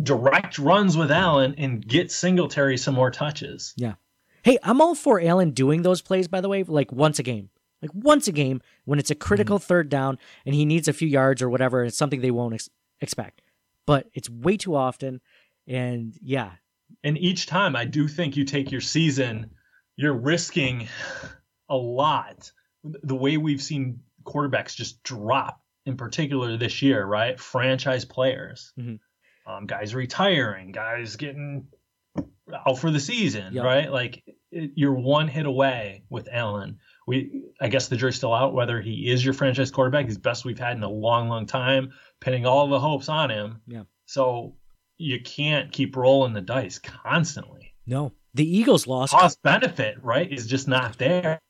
[0.02, 3.74] direct runs with Allen and get Singletary some more touches.
[3.76, 3.94] Yeah.
[4.42, 7.50] Hey, I'm all for Allen doing those plays, by the way, like once a game.
[7.82, 9.66] Like once a game when it's a critical mm-hmm.
[9.66, 11.84] third down and he needs a few yards or whatever.
[11.84, 13.42] It's something they won't ex- expect.
[13.86, 15.20] But it's way too often.
[15.66, 16.52] And yeah,
[17.04, 19.50] And each time, I do think you take your season,
[19.96, 20.88] you're risking
[21.68, 22.50] a lot.
[22.84, 27.38] The way we've seen quarterbacks just drop, in particular this year, right?
[27.38, 28.98] Franchise players, Mhm.
[29.46, 31.66] um, guys retiring, guys getting
[32.66, 33.64] out for the season, Yep.
[33.64, 33.92] right?
[33.92, 36.78] Like it, you're one hit away with Allen.
[37.06, 40.06] We, I guess the jury's still out whether he is your franchise quarterback.
[40.06, 43.60] He's best we've had in a long, long time, pinning all the hopes on him.
[43.66, 43.84] Yeah.
[44.06, 44.56] So
[44.98, 47.74] you can't keep rolling the dice constantly.
[47.86, 48.12] no.
[48.34, 49.12] The Eagles lost.
[49.12, 51.40] Cost benefit, right, is just not there.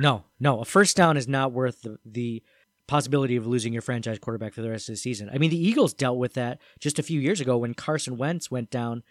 [0.00, 0.60] No, no.
[0.60, 2.42] A first down is not worth the, the
[2.88, 5.30] possibility of losing your franchise quarterback for the rest of the season.
[5.32, 8.50] I mean, the Eagles dealt with that just a few years ago when Carson Wentz
[8.50, 9.04] went down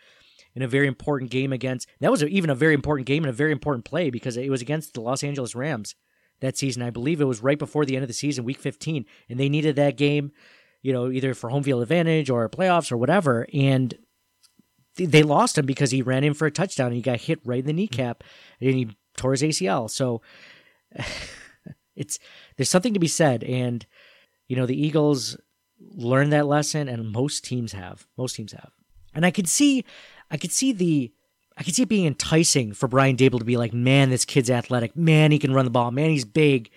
[0.55, 1.87] in a very important game against.
[2.01, 4.49] That was a, even a very important game and a very important play because it
[4.49, 5.95] was against the Los Angeles Rams
[6.41, 6.81] that season.
[6.81, 9.47] I believe it was right before the end of the season, week 15, and they
[9.47, 10.31] needed that game,
[10.81, 13.47] you know, either for home field advantage or playoffs or whatever.
[13.53, 13.93] And
[14.97, 17.39] th- they lost him because he ran in for a touchdown and he got hit
[17.45, 18.23] right in the kneecap
[18.59, 19.89] and he tore his ACL.
[19.89, 20.21] So
[21.95, 22.19] it's
[22.57, 23.85] there's something to be said and
[24.47, 25.37] you know the Eagles
[25.79, 28.07] learned that lesson and most teams have.
[28.17, 28.71] Most teams have.
[29.13, 29.85] And I could see
[30.29, 31.11] I could see the
[31.57, 34.49] I could see it being enticing for Brian Daboll to be like, man, this kid's
[34.49, 34.95] athletic.
[34.95, 35.91] Man, he can run the ball.
[35.91, 36.71] Man, he's big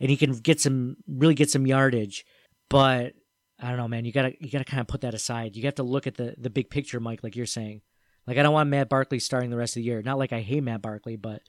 [0.00, 2.24] and he can get some really get some yardage.
[2.68, 3.14] But
[3.60, 4.04] I don't know, man.
[4.04, 5.56] You gotta you gotta kind of put that aside.
[5.56, 7.82] You have to look at the the big picture, Mike, like you're saying.
[8.26, 10.02] Like I don't want Matt Barkley starting the rest of the year.
[10.02, 11.42] Not like I hate Matt Barkley, but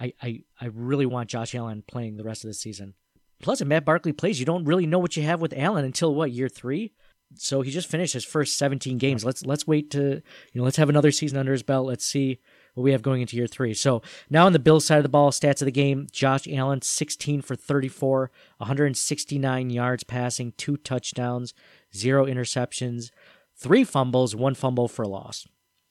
[0.00, 2.94] I I, I really want Josh Allen playing the rest of the season.
[3.42, 6.14] Plus, if Matt Barkley plays, you don't really know what you have with Allen until
[6.14, 6.92] what year three.
[7.34, 9.24] So he just finished his first 17 games.
[9.24, 10.22] Let's let's wait to you
[10.54, 11.86] know let's have another season under his belt.
[11.86, 12.40] Let's see
[12.74, 13.74] what we have going into year three.
[13.74, 16.82] So now on the Bills side of the ball, stats of the game: Josh Allen
[16.82, 21.54] 16 for 34, 169 yards passing, two touchdowns,
[21.94, 23.10] zero interceptions,
[23.56, 25.46] three fumbles, one fumble for a loss.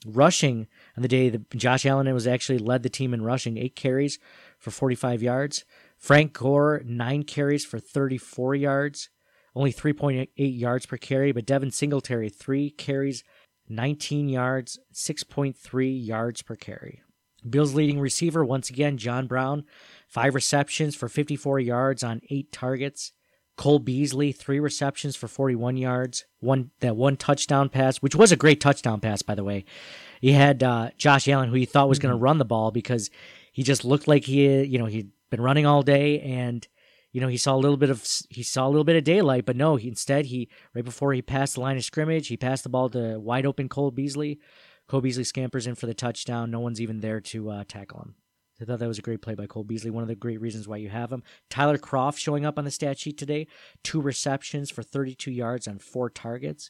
[0.06, 0.68] Rushing
[0.98, 4.18] on the day that Josh Allen was actually led the team in rushing, eight carries
[4.58, 5.64] for 45 yards.
[5.98, 9.10] Frank Gore, nine carries for 34 yards,
[9.56, 11.32] only 3.8 yards per carry.
[11.32, 13.24] But Devin Singletary, three carries,
[13.72, 17.02] 19 yards, 6.3 yards per carry.
[17.50, 19.64] Bills leading receiver, once again, John Brown,
[20.08, 23.14] five receptions for 54 yards on eight targets.
[23.58, 28.38] Cole Beasley, three receptions for 41 yards, one that one touchdown pass, which was a
[28.38, 29.66] great touchdown pass, by the way.
[30.20, 33.10] He had uh, Josh Allen, who he thought was going to run the ball because
[33.52, 36.68] he just looked like he, you know, he'd been running all day, and
[37.12, 39.46] you know he saw a little bit of he saw a little bit of daylight,
[39.46, 42.64] but no, he instead he right before he passed the line of scrimmage, he passed
[42.64, 44.40] the ball to wide open Cole Beasley.
[44.88, 46.52] Cole Beasley scampers in for the touchdown.
[46.52, 48.16] No one's even there to uh, tackle him.
[48.62, 49.90] I thought that was a great play by Cole Beasley.
[49.90, 51.24] One of the great reasons why you have him.
[51.50, 53.48] Tyler Kroft showing up on the stat sheet today.
[53.84, 56.70] Two receptions for 32 yards on four targets.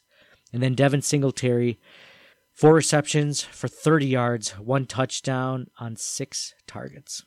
[0.53, 1.79] And then Devin Singletary,
[2.53, 7.25] four receptions for 30 yards, one touchdown on six targets.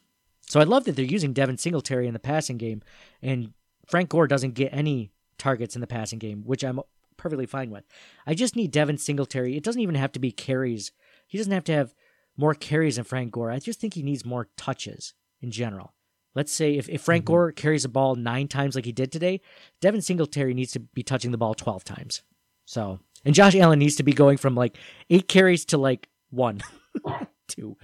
[0.48, 2.82] So I love that they're using Devin Singletary in the passing game.
[3.22, 3.52] And
[3.86, 6.80] Frank Gore doesn't get any targets in the passing game, which I'm
[7.16, 7.84] perfectly fine with.
[8.26, 9.56] I just need Devin Singletary.
[9.56, 10.92] It doesn't even have to be carries.
[11.26, 11.94] He doesn't have to have
[12.36, 13.50] more carries than Frank Gore.
[13.50, 15.94] I just think he needs more touches in general.
[16.34, 17.32] Let's say if, if Frank mm-hmm.
[17.32, 19.40] Gore carries the ball nine times like he did today,
[19.80, 22.22] Devin Singletary needs to be touching the ball 12 times.
[22.64, 24.76] So, and Josh Allen needs to be going from like
[25.10, 26.60] eight carries to like one,
[27.48, 27.76] two.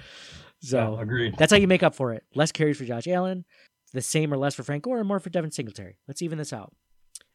[0.61, 1.35] So, Yeah, agreed.
[1.39, 2.25] that's how you make up for it.
[2.35, 3.45] Less carries for Josh Allen,
[3.93, 5.97] the same or less for Frank Gore, and more for Devin Singletary.
[6.07, 6.75] Let's even this out.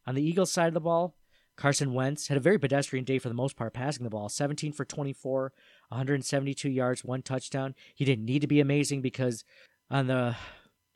[0.08, 1.16] On the Eagles side of the ball,
[1.58, 4.74] Carson Wentz had a very pedestrian day for the most part, passing the ball 17
[4.74, 5.54] for 24,
[5.90, 7.74] 172 yards, one touchdown.
[7.96, 9.44] He didn't need to be amazing because
[9.90, 10.36] on the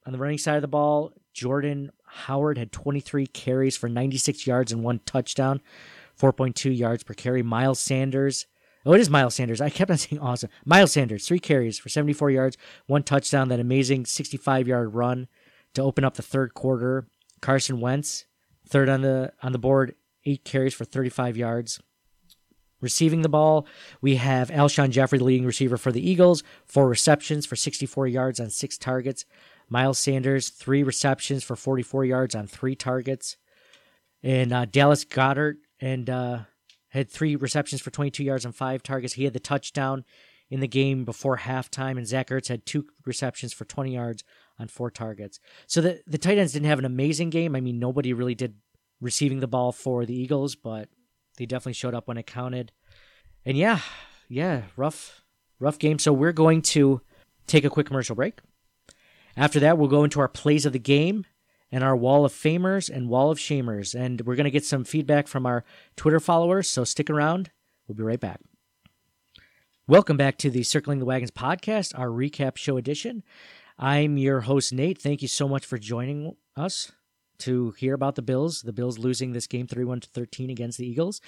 [0.05, 4.71] on the running side of the ball, Jordan Howard had 23 carries for 96 yards
[4.71, 5.61] and one touchdown,
[6.19, 7.41] 4.2 yards per carry.
[7.43, 8.45] Miles Sanders,
[8.89, 9.61] oh, it is Miles Sanders.
[9.61, 10.49] I kept on saying awesome.
[10.65, 13.49] Miles Sanders, three carries for 74 yards, one touchdown.
[13.49, 15.27] That amazing 65 yard run
[15.75, 17.07] to open up the third quarter.
[17.41, 18.25] Carson Wentz,
[18.67, 21.79] third on the on the board, eight carries for 35 yards.
[22.81, 23.67] Receiving the ball,
[24.01, 28.39] we have Alshon Jeffery, the leading receiver for the Eagles, four receptions for 64 yards
[28.39, 29.25] on six targets.
[29.67, 33.35] Miles Sanders, three receptions for 44 yards on three targets.
[34.23, 36.39] And uh, Dallas Goedert and uh,
[36.89, 39.13] had three receptions for 22 yards on five targets.
[39.13, 40.03] He had the touchdown.
[40.51, 44.23] in the game before halftime, and Zach Ertz had two receptions for 20 yards
[44.57, 45.39] on four targets.
[45.67, 47.55] So the the tight ends didn't have an amazing game.
[47.55, 48.55] I mean, nobody really did
[48.99, 50.89] receiving the ball for the Eagles, but
[51.37, 52.71] they definitely showed up when it counted.
[53.45, 53.79] And yeah,
[54.27, 55.21] yeah, rough,
[55.59, 55.99] rough game.
[55.99, 57.01] So we're going to
[57.45, 58.39] take a quick commercial break.
[59.37, 61.25] After that, we'll go into our plays of the game
[61.71, 63.93] and our wall of famers and wall of shamers.
[63.93, 65.63] And we're going to get some feedback from our
[65.95, 66.69] Twitter followers.
[66.69, 67.51] So stick around.
[67.87, 68.39] We'll be right back.
[69.87, 73.23] Welcome back to the Circling the Wagons podcast, our recap show edition.
[73.77, 75.01] I'm your host, Nate.
[75.01, 76.91] Thank you so much for joining us
[77.39, 78.61] to hear about the Bills.
[78.61, 81.21] The Bills losing this game 31 to 13 against the Eagles.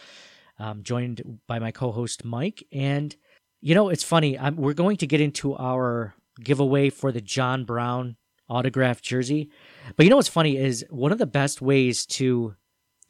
[0.60, 2.64] Um, joined by my co host, Mike.
[2.72, 3.16] And,
[3.62, 4.38] you know, it's funny.
[4.38, 8.18] I'm, we're going to get into our giveaway for the John Brown
[8.50, 9.50] autographed jersey.
[9.96, 12.56] But you know what's funny is one of the best ways to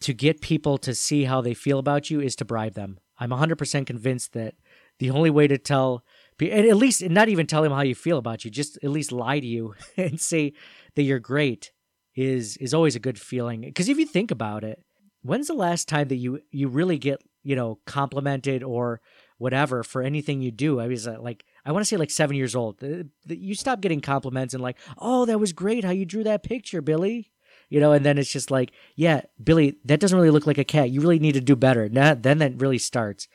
[0.02, 3.00] to get people to see how they feel about you is to bribe them.
[3.20, 4.56] I'm 100% convinced that
[4.98, 6.04] the only way to tell
[6.41, 9.39] at least not even tell them how you feel about you, just at least lie
[9.39, 10.54] to you and say
[10.96, 11.72] that you're great
[12.15, 13.62] is is always a good feeling.
[13.62, 14.84] Because if you think about it,
[15.22, 19.02] when's the last time that you you really get you know complimented or
[19.38, 20.80] whatever for anything you do?
[20.80, 22.84] I mean, uh, like I want to say like seven years old.
[23.28, 26.82] You stop getting compliments and like, oh, that was great how you drew that picture,
[26.82, 27.32] Billy.
[27.69, 30.65] You know, and then it's just like, yeah, Billy, that doesn't really look like a
[30.65, 30.89] cat.
[30.89, 31.88] You really need to do better.
[31.88, 33.30] Now, then that really starts.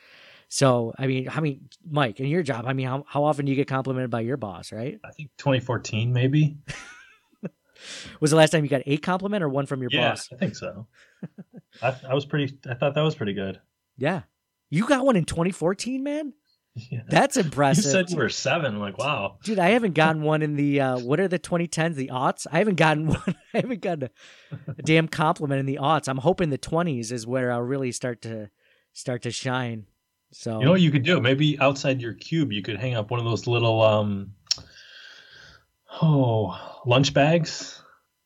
[0.48, 3.50] So, I mean, I mean, Mike, in your job, I mean, how, how often do
[3.50, 5.00] you get complimented by your boss, right?
[5.04, 6.58] I think 2014, maybe.
[8.20, 10.28] was the last time you got a compliment or one from your yeah, boss?
[10.32, 10.86] I think so.
[11.82, 13.60] I, I was pretty, I thought that was pretty good.
[13.96, 14.22] Yeah.
[14.70, 16.32] You got one in 2014, man?
[16.90, 17.00] Yeah.
[17.08, 17.84] That's impressive.
[17.86, 18.78] You said you were seven.
[18.78, 19.38] Like, wow.
[19.42, 22.46] Dude, I haven't gotten one in the uh, what are the 2010s, the aughts?
[22.50, 23.34] I haven't gotten one.
[23.54, 24.10] I haven't gotten a,
[24.72, 26.06] a, damn compliment in the aughts.
[26.06, 28.50] I'm hoping the 20s is where I'll really start to
[28.92, 29.86] start to shine.
[30.32, 31.18] So you know what you could do?
[31.18, 34.32] Maybe outside your cube, you could hang up one of those little um
[36.02, 37.80] oh lunch bags.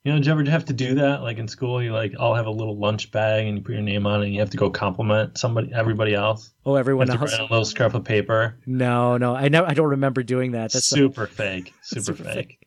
[0.04, 1.20] You know, did you ever have to do that?
[1.20, 3.82] Like in school, you like, I'll have a little lunch bag and you put your
[3.82, 6.52] name on it and you have to go compliment somebody, everybody else.
[6.64, 7.34] Oh, everyone else.
[7.38, 8.56] A little scrap of paper.
[8.64, 9.64] No, no, I know.
[9.66, 10.72] I don't remember doing that.
[10.72, 11.74] That's super fake.
[11.82, 12.58] Super, super fake.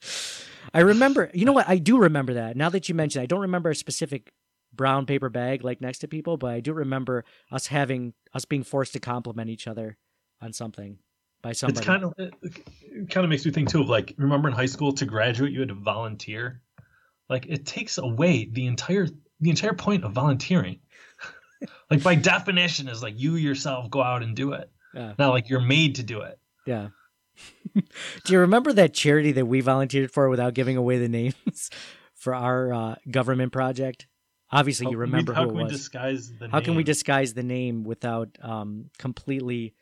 [0.00, 0.46] fake.
[0.74, 1.30] I remember.
[1.32, 1.68] You know what?
[1.68, 2.56] I do remember that.
[2.56, 4.32] Now that you mention, it, I don't remember a specific
[4.74, 8.64] brown paper bag like next to people, but I do remember us having us being
[8.64, 9.98] forced to compliment each other
[10.40, 10.98] on something
[11.42, 11.78] by somebody.
[11.78, 14.66] It's kind of it kind of makes me think too of like remember in high
[14.66, 16.60] school to graduate you had to volunteer.
[17.28, 19.08] Like it takes away the entire
[19.40, 20.80] the entire point of volunteering.
[21.90, 24.70] like by definition is like you yourself go out and do it.
[24.94, 25.14] Yeah.
[25.18, 26.38] Not like you're made to do it.
[26.66, 26.88] Yeah.
[27.74, 31.70] do you remember that charity that we volunteered for without giving away the names
[32.14, 34.06] for our uh, government project?
[34.50, 35.72] Obviously, how you remember we, how who can it was.
[35.72, 36.64] we disguise the how name?
[36.64, 39.74] can we disguise the name without um, completely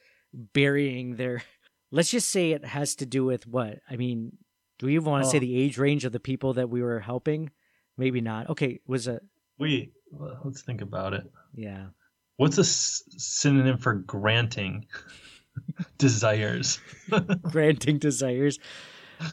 [0.52, 1.42] burying their?
[1.90, 3.78] Let's just say it has to do with what?
[3.88, 4.36] I mean,
[4.78, 5.32] do we even want to oh.
[5.32, 7.50] say the age range of the people that we were helping?
[7.96, 8.50] Maybe not.
[8.50, 9.22] Okay, was it.
[10.10, 11.30] Well, let's think about it.
[11.54, 11.86] Yeah.
[12.36, 14.86] What's a s- synonym for granting
[15.98, 16.80] desires?
[17.42, 18.58] granting desires.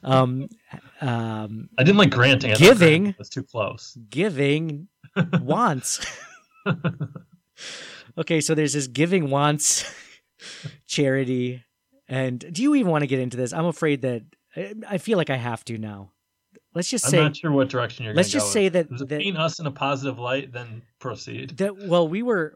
[0.04, 0.48] Um,
[1.02, 2.52] um, I didn't like granting.
[2.52, 3.16] I giving.
[3.18, 3.98] That's too close.
[4.10, 4.88] Giving
[5.42, 6.06] wants.
[8.18, 9.92] okay, so there's this giving wants
[10.88, 11.64] charity,
[12.08, 13.54] and do you even want to get into this?
[13.54, 14.24] I'm afraid that
[14.88, 16.12] I feel like I have to now.
[16.74, 18.14] Let's just say I'm not sure what direction you're.
[18.14, 18.74] Let's just go say with.
[18.90, 21.58] that, that paint us in a positive light, then proceed.
[21.58, 22.56] That well, we were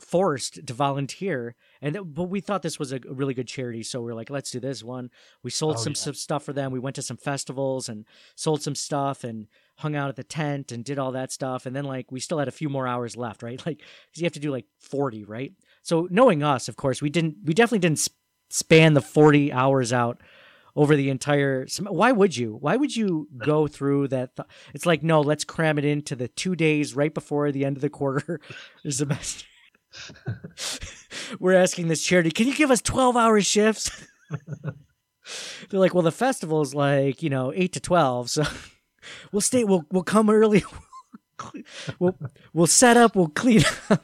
[0.00, 4.00] forced to volunteer, and that, but we thought this was a really good charity, so
[4.00, 5.10] we are like, let's do this one.
[5.42, 5.96] We sold Oh, some, yeah.
[6.00, 6.72] some stuff for them.
[6.72, 10.72] We went to some festivals and sold some stuff and hung out at the tent
[10.72, 11.66] and did all that stuff.
[11.66, 13.60] And then like we still had a few more hours left, right?
[13.66, 15.52] Like 'cause you have to do like forty, right?
[15.82, 17.36] So knowing us, of course, we didn't.
[17.44, 18.18] We definitely didn't sp-
[18.50, 20.20] span the forty hours out
[20.76, 22.56] over the entire why would you?
[22.60, 26.28] Why would you go through that th- it's like no let's cram it into the
[26.28, 28.40] two days right before the end of the quarter
[28.84, 29.46] the semester.
[31.40, 33.90] We're asking this charity can you give us 12 hour shifts?
[35.70, 38.44] They're like well the festival is like you know 8 to 12 so
[39.32, 40.64] we'll stay we'll we'll come early
[41.98, 42.16] we'll
[42.52, 44.02] we'll set up we'll clean up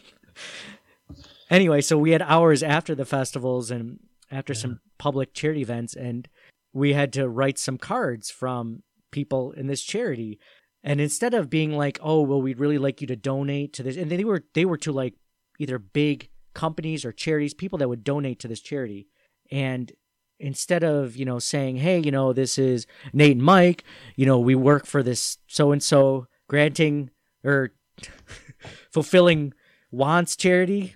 [1.51, 3.99] anyway so we had hours after the festivals and
[4.30, 6.28] after some public charity events and
[6.72, 10.38] we had to write some cards from people in this charity.
[10.84, 13.97] And instead of being like oh well we'd really like you to donate to this
[13.97, 15.14] and they were they were to like
[15.59, 19.09] either big companies or charities people that would donate to this charity.
[19.51, 19.90] And
[20.38, 23.84] instead of you know saying hey you know this is nate and mike
[24.16, 27.09] you know we work for this so and so granting
[27.42, 27.72] or
[28.92, 29.51] fulfilling
[29.90, 30.94] wants charity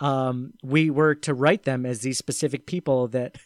[0.00, 3.36] um, we were to write them as these specific people that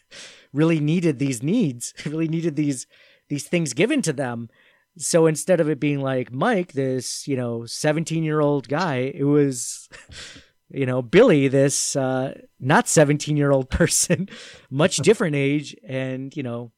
[0.53, 2.87] really needed these needs, really needed these
[3.29, 4.49] these things given to them.
[4.97, 9.23] So instead of it being like Mike, this you know seventeen year old guy, it
[9.25, 9.87] was
[10.69, 14.29] you know Billy, this uh, not seventeen year old person,
[14.69, 16.71] much different age, and you know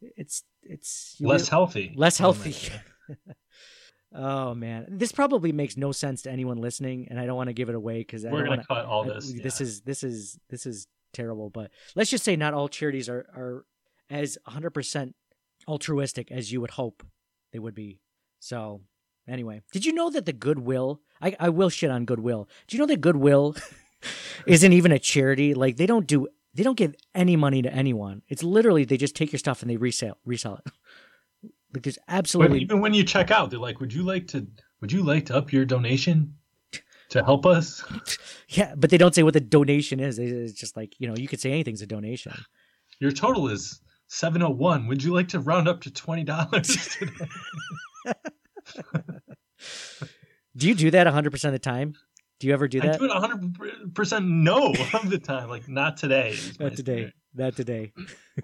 [0.00, 1.92] it's it's Less healthy.
[1.96, 2.72] less Oh healthy.
[4.14, 7.52] Oh man, this probably makes no sense to anyone listening, and I don't want to
[7.54, 9.32] give it away because We're gonna cut all this.
[9.32, 9.66] This yeah.
[9.66, 11.50] is this is this is terrible.
[11.50, 13.64] But let's just say not all charities are are
[14.10, 15.16] as 100 percent
[15.66, 17.04] altruistic as you would hope
[17.52, 18.00] they would be.
[18.38, 18.82] So
[19.26, 21.00] anyway, did you know that the Goodwill?
[21.20, 22.48] I I will shit on Goodwill.
[22.68, 23.56] Do you know that Goodwill
[24.46, 25.54] isn't even a charity?
[25.54, 28.22] Like they don't do they don't give any money to anyone.
[28.28, 30.72] It's literally they just take your stuff and they resell resell it.
[31.74, 34.46] Like there's But absolutely even when you check out, they're like, "Would you like to?
[34.80, 36.34] Would you like to up your donation
[37.10, 37.84] to help us?"
[38.48, 40.18] Yeah, but they don't say what the donation is.
[40.18, 42.34] It's just like, you know, you could say anything's a donation.
[43.00, 44.86] Your total is seven oh one.
[44.86, 47.26] Would you like to round up to twenty dollars today?
[50.56, 51.94] Do you do that 100% of the time?
[52.38, 52.94] Do you ever do that?
[52.94, 55.48] I do it hundred percent no of the time.
[55.48, 56.36] Like not today.
[56.60, 56.96] Not today.
[56.96, 57.14] spirit.
[57.36, 57.92] Not today.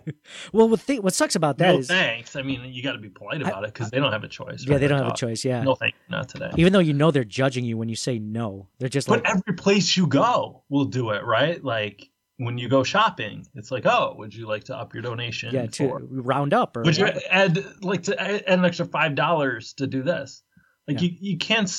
[0.53, 2.35] well, what, th- what sucks about that no is, thanks.
[2.35, 4.65] I mean, you got to be polite about it because they don't have a choice.
[4.67, 4.81] yeah, right?
[4.81, 5.45] they don't Like, have a choice.
[5.45, 5.63] Yeah.
[5.63, 6.51] No, thank you, not today.
[6.57, 9.31] Even though you know they're judging you when you say no, they're just But like,
[9.31, 11.63] every place you go will do it, right?
[11.63, 15.55] Like when you go shopping, it's like, oh, would you like to up your donation?
[15.55, 19.15] yeah, to for- round up or Would you add like to add an extra five
[19.15, 20.43] dollars to do this?
[20.89, 21.11] Like Yeah.
[21.11, 21.71] you, you can't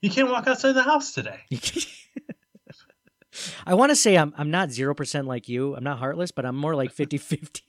[0.00, 1.38] you can't walk outside the house today.
[3.66, 5.74] I want to say I'm I'm not 0% like you.
[5.76, 7.60] I'm not heartless, but I'm more like 50-50.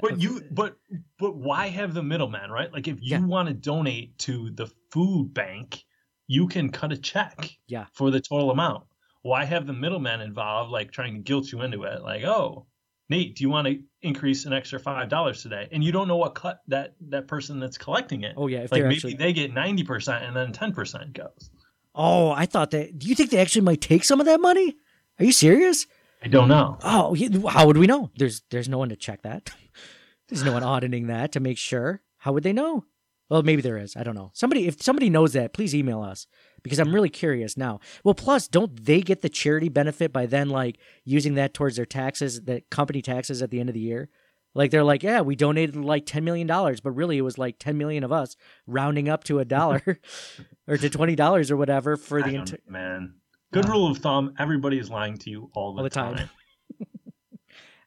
[0.00, 0.76] But you but
[1.18, 2.70] but why have the middleman, right?
[2.72, 3.24] Like if you Yeah.
[3.24, 5.82] want to donate to the food bank,
[6.26, 7.86] you can cut a check Yeah.
[7.94, 8.84] for the total amount.
[9.22, 12.02] Why have the middleman involved like trying to guilt you into it?
[12.02, 12.66] Like, oh,
[13.08, 15.68] Nate, do you want to increase an extra five dollars today?
[15.72, 18.34] And you don't know what cut that that person that's collecting it.
[18.36, 21.50] Oh yeah, if like maybe actually they get ninety percent and then ten percent goes.
[21.96, 24.76] Oh, I thought that Do you think they actually might take some of that money?
[25.18, 25.86] Are you serious?
[26.22, 26.78] I don't know.
[26.82, 27.16] Oh,
[27.48, 28.10] how would we know?
[28.16, 29.50] There's there's no one to check that.
[30.28, 32.02] There's no one auditing that to make sure.
[32.18, 32.84] How would they know?
[33.28, 33.96] Well, maybe there is.
[33.96, 34.30] I don't know.
[34.34, 36.26] Somebody, if somebody knows that, please email us
[36.64, 37.78] because I'm really curious now.
[38.02, 41.86] Well, plus, don't they get the charity benefit by then like using that towards their
[41.86, 44.08] taxes, the company taxes at the end of the year?
[44.56, 47.58] Like they're like, yeah, we donated like ten million dollars, but really it was like
[47.58, 48.36] ten million of us
[48.66, 49.82] rounding up to a dollar
[50.66, 52.60] or to twenty dollars or whatever for the entire.
[52.66, 53.16] man.
[53.52, 56.16] Good rule of thumb: everybody is lying to you all the, All the time.
[56.16, 56.30] time.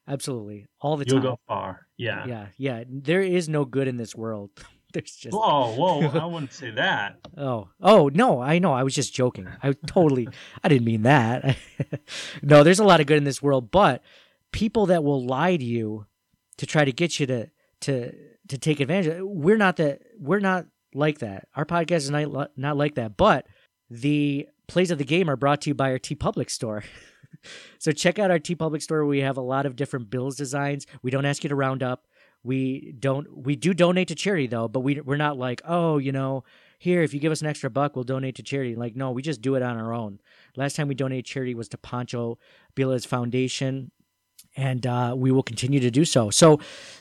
[0.08, 1.14] Absolutely, all the time.
[1.14, 1.30] You'll time.
[1.32, 1.86] go far.
[1.96, 2.24] Yeah.
[2.26, 2.84] yeah, yeah.
[2.88, 4.50] There is no good in this world.
[4.92, 6.20] There's just Whoa, whoa!
[6.20, 7.18] I wouldn't say that.
[7.36, 8.72] oh, oh no, I know.
[8.72, 9.48] I was just joking.
[9.62, 10.28] I totally,
[10.64, 11.56] I didn't mean that.
[12.42, 14.02] no, there's a lot of good in this world, but
[14.52, 16.06] people that will lie to you
[16.60, 17.46] to try to get you to
[17.80, 18.12] to
[18.48, 19.18] to take advantage.
[19.22, 20.02] We're not that.
[20.18, 21.48] We're not like that.
[21.56, 23.16] Our podcast is not not like that.
[23.16, 23.46] But
[23.88, 26.84] the plays of the game are brought to you by our TeePublic store.
[27.78, 29.06] so check out our TeePublic store.
[29.06, 30.86] We have a lot of different bills designs.
[31.02, 32.04] We don't ask you to round up.
[32.42, 33.26] We don't.
[33.38, 36.44] We do donate to charity though, but we we're not like oh you know
[36.78, 38.74] here if you give us an extra buck we'll donate to charity.
[38.74, 40.20] Like no, we just do it on our own.
[40.56, 42.38] Last time we donated charity was to Pancho
[42.74, 43.92] Billa's Foundation,
[44.56, 46.30] and uh, we will continue to do so.
[46.30, 46.60] So,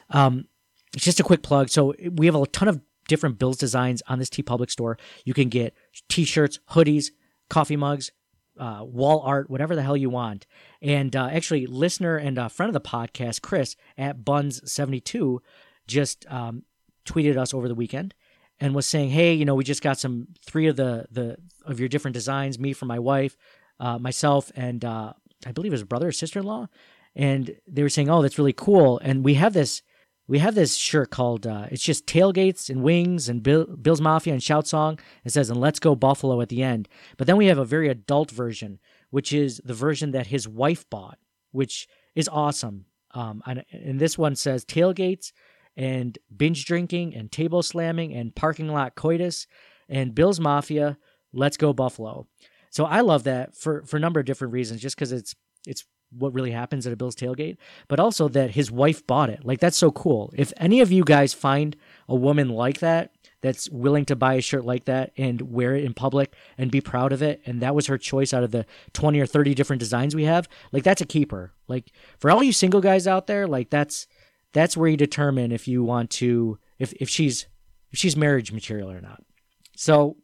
[0.09, 0.45] um,
[0.93, 1.69] it's just a quick plug.
[1.69, 4.97] So we have a ton of different bills designs on this TeePublic store.
[5.23, 5.75] You can get
[6.07, 7.11] T-shirts, hoodies,
[7.49, 8.11] coffee mugs,
[8.59, 10.45] uh, wall art, whatever the hell you want.
[10.81, 15.39] And uh, actually, listener and a friend of the podcast, Chris at Buns72,
[15.87, 16.63] just um,
[17.05, 18.13] tweeted us over the weekend
[18.59, 21.79] and was saying, "Hey, you know, we just got some three of the the of
[21.79, 22.59] your different designs.
[22.59, 23.37] Me for my wife,
[23.79, 25.13] uh, myself, and uh,
[25.45, 26.67] I believe his brother or sister in law."
[27.15, 29.81] And they were saying, "Oh, that's really cool." And we have this
[30.29, 34.31] we have this shirt called uh, it's just tailgates and wings and Bill, Bill's Mafia
[34.31, 34.99] and shout song.
[35.25, 36.87] It says and let's go Buffalo at the end.
[37.17, 38.79] But then we have a very adult version,
[39.09, 41.17] which is the version that his wife bought,
[41.51, 42.85] which is awesome.
[43.11, 45.31] Um, and, and this one says tailgates
[45.75, 49.47] and binge drinking and table slamming and parking lot coitus
[49.89, 50.99] and Bill's Mafia.
[51.33, 52.27] Let's go Buffalo.
[52.69, 54.79] So I love that for for a number of different reasons.
[54.79, 55.33] Just because it's
[55.65, 57.57] it's what really happens at a Bills tailgate,
[57.87, 59.45] but also that his wife bought it.
[59.45, 60.33] Like that's so cool.
[60.35, 61.75] If any of you guys find
[62.07, 65.83] a woman like that that's willing to buy a shirt like that and wear it
[65.83, 68.65] in public and be proud of it, and that was her choice out of the
[68.93, 71.53] 20 or 30 different designs we have, like that's a keeper.
[71.67, 74.07] Like for all you single guys out there, like that's
[74.51, 77.47] that's where you determine if you want to if if she's
[77.91, 79.23] if she's marriage material or not.
[79.75, 80.17] So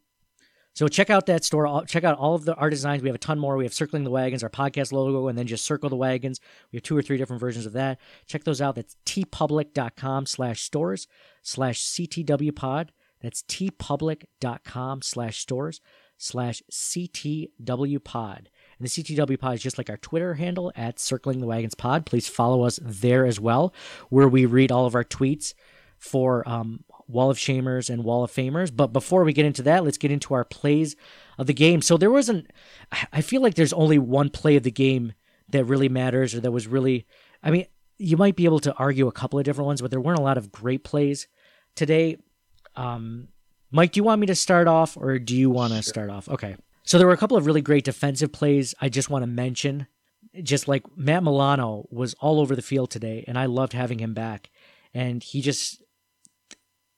[0.76, 1.86] So check out that store.
[1.86, 3.02] Check out all of the our designs.
[3.02, 3.56] We have a ton more.
[3.56, 6.42] We have circling the wagons, our podcast logo, and then just circle the wagons.
[6.72, 8.00] We have two or three different versions of that.
[8.28, 8.76] Check those out.
[8.76, 11.08] That's teepublic.com slash stores
[11.42, 12.92] slash CTW pod.
[13.22, 15.80] That's teepublic.com slash stores
[16.18, 18.50] slash CTW pod.
[18.78, 22.06] And the CTW pod is just like our Twitter handle at Circling the Wagons Pod.
[22.06, 23.74] Please follow us there as well,
[24.10, 25.54] where we read all of our tweets
[25.98, 28.76] for um, Wall of Shamers and Wall of Famers.
[28.76, 30.96] But before we get into that, let's get into our plays
[31.38, 31.82] of the game.
[31.82, 32.52] So there wasn't,
[33.12, 35.14] I feel like there's only one play of the game
[35.50, 37.06] that really matters or that was really,
[37.44, 37.66] I mean,
[37.98, 40.24] you might be able to argue a couple of different ones, but there weren't a
[40.24, 41.28] lot of great plays
[41.76, 42.18] today.
[42.76, 43.30] Um,
[43.72, 45.84] Mike, do you want me to start off or do you want to sure.
[45.84, 46.28] start off?
[46.28, 46.56] Okay.
[46.84, 49.88] So there were a couple of really great defensive plays I just want to mention.
[50.44, 54.14] Just like Matt Milano was all over the field today, and I loved having him
[54.14, 54.50] back.
[54.94, 55.82] And he just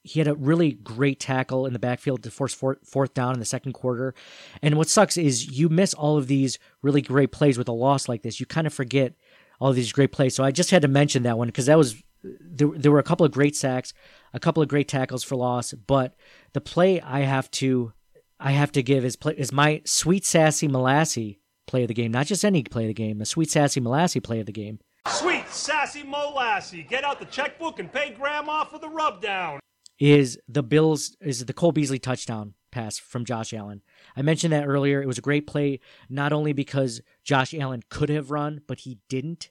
[0.04, 3.45] he had a really great tackle in the backfield to force fourth down in the
[3.45, 4.14] second quarter.
[4.62, 8.08] And what sucks is you miss all of these really great plays with a loss
[8.08, 8.39] like this.
[8.39, 9.14] You kind of forget
[9.60, 10.36] all of these great plays.
[10.36, 13.04] So I just had to mention that one because that was there, there were a
[13.04, 13.93] couple of great sacks,
[14.34, 16.16] a couple of great tackles for loss, but
[16.54, 17.93] the play I have to
[18.39, 22.12] I have to give is play is my sweet sassy Molassy play of the game,
[22.12, 24.80] not just any play of the game, the sweet sassy Molassy play of the game.
[25.08, 29.60] Sweet sassy Molassy, get out the checkbook and pay grandma for the rubdown
[30.00, 33.82] is the Bills is the Cole Beasley touchdown pass from Josh Allen.
[34.16, 35.02] I mentioned that earlier.
[35.02, 35.80] It was a great play,
[36.10, 39.50] not only because Josh Allen could have run, but he didn't.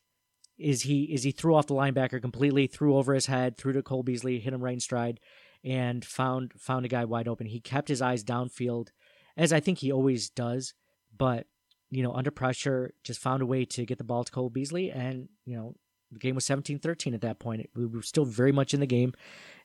[0.59, 3.83] Is he is he threw off the linebacker completely, threw over his head, threw to
[3.83, 5.21] Cole Beasley, hit him right in stride,
[5.63, 7.47] and found found a guy wide open.
[7.47, 8.89] He kept his eyes downfield,
[9.37, 10.75] as I think he always does,
[11.17, 11.47] but
[11.91, 14.91] you know, under pressure, just found a way to get the ball to Cole Beasley
[14.91, 15.77] and, you know,
[16.13, 17.69] the game was 17-13 at that point.
[17.75, 19.15] We were still very much in the game,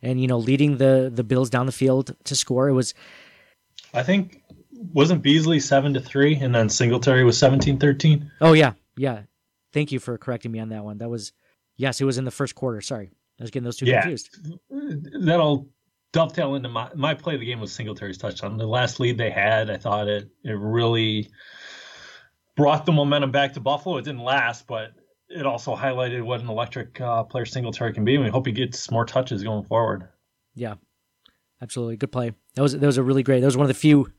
[0.01, 2.67] and you know, leading the the Bills down the field to score.
[2.67, 2.93] It was.
[3.93, 4.41] I think
[4.93, 8.29] wasn't Beasley seven to three, and then Singletary was 17-13?
[8.41, 9.23] Oh yeah, yeah.
[9.73, 10.97] Thank you for correcting me on that one.
[10.97, 11.33] That was
[11.77, 12.81] yes, it was in the first quarter.
[12.81, 14.01] Sorry, I was getting those two yeah.
[14.01, 14.37] confused.
[14.69, 15.69] That'll
[16.11, 18.57] dovetail into my my play of the game was Singletary's touchdown.
[18.57, 21.29] The last lead they had, I thought it it really
[22.55, 23.97] brought the momentum back to Buffalo.
[23.97, 24.91] It didn't last, but
[25.35, 28.15] it also highlighted what an electric uh, player Singletary can be.
[28.15, 30.09] And we hope he gets more touches going forward.
[30.55, 30.75] Yeah,
[31.61, 32.33] absolutely, good play.
[32.55, 33.39] That was that was a really great.
[33.39, 34.11] That was one of the few,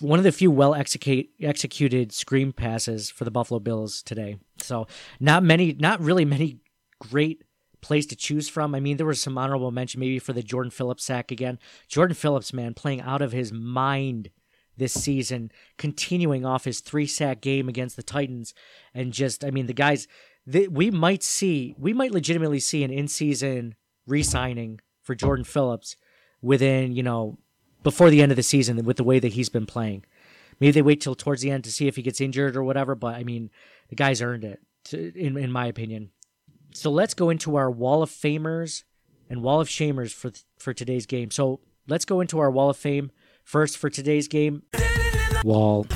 [0.00, 4.36] one of the few well execute executed screen passes for the Buffalo Bills today.
[4.60, 4.86] So
[5.20, 6.58] not many, not really many
[7.00, 7.44] great
[7.80, 8.74] plays to choose from.
[8.74, 11.58] I mean, there was some honorable mention maybe for the Jordan Phillips sack again.
[11.88, 14.30] Jordan Phillips, man, playing out of his mind
[14.76, 18.54] this season, continuing off his three sack game against the Titans,
[18.94, 20.08] and just I mean the guys
[20.46, 23.74] that we might see, we might legitimately see an in season
[24.06, 25.96] re-signing for Jordan Phillips
[26.40, 27.38] within you know
[27.82, 30.04] before the end of the season with the way that he's been playing.
[30.60, 32.94] Maybe they wait till towards the end to see if he gets injured or whatever,
[32.94, 33.50] but I mean
[33.88, 36.10] the guy's earned it, to, in in my opinion.
[36.74, 38.84] So let's go into our Wall of Famers
[39.28, 41.30] and Wall of Shamers for for today's game.
[41.30, 43.10] So let's go into our Wall of Fame.
[43.44, 44.62] First for today's game,
[45.44, 45.86] Wall.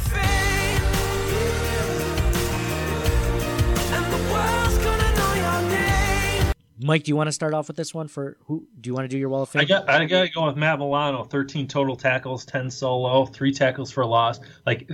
[6.78, 8.66] Mike, do you want to start off with this one for who?
[8.80, 9.62] Do you want to do your wall of fame?
[9.62, 11.24] I got I got to go with Matt Milano.
[11.24, 14.40] Thirteen total tackles, ten solo, three tackles for a loss.
[14.66, 14.90] Like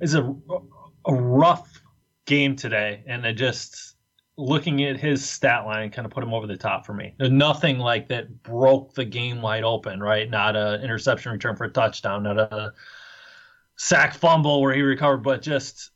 [0.00, 0.34] it's a
[1.04, 1.82] a rough
[2.26, 3.96] game today, and I just
[4.38, 7.12] looking at his stat line kind of put him over the top for me.
[7.18, 10.30] There's nothing like that broke the game wide open, right?
[10.30, 12.72] Not a interception return for a touchdown, not a
[13.76, 15.90] sack fumble where he recovered, but just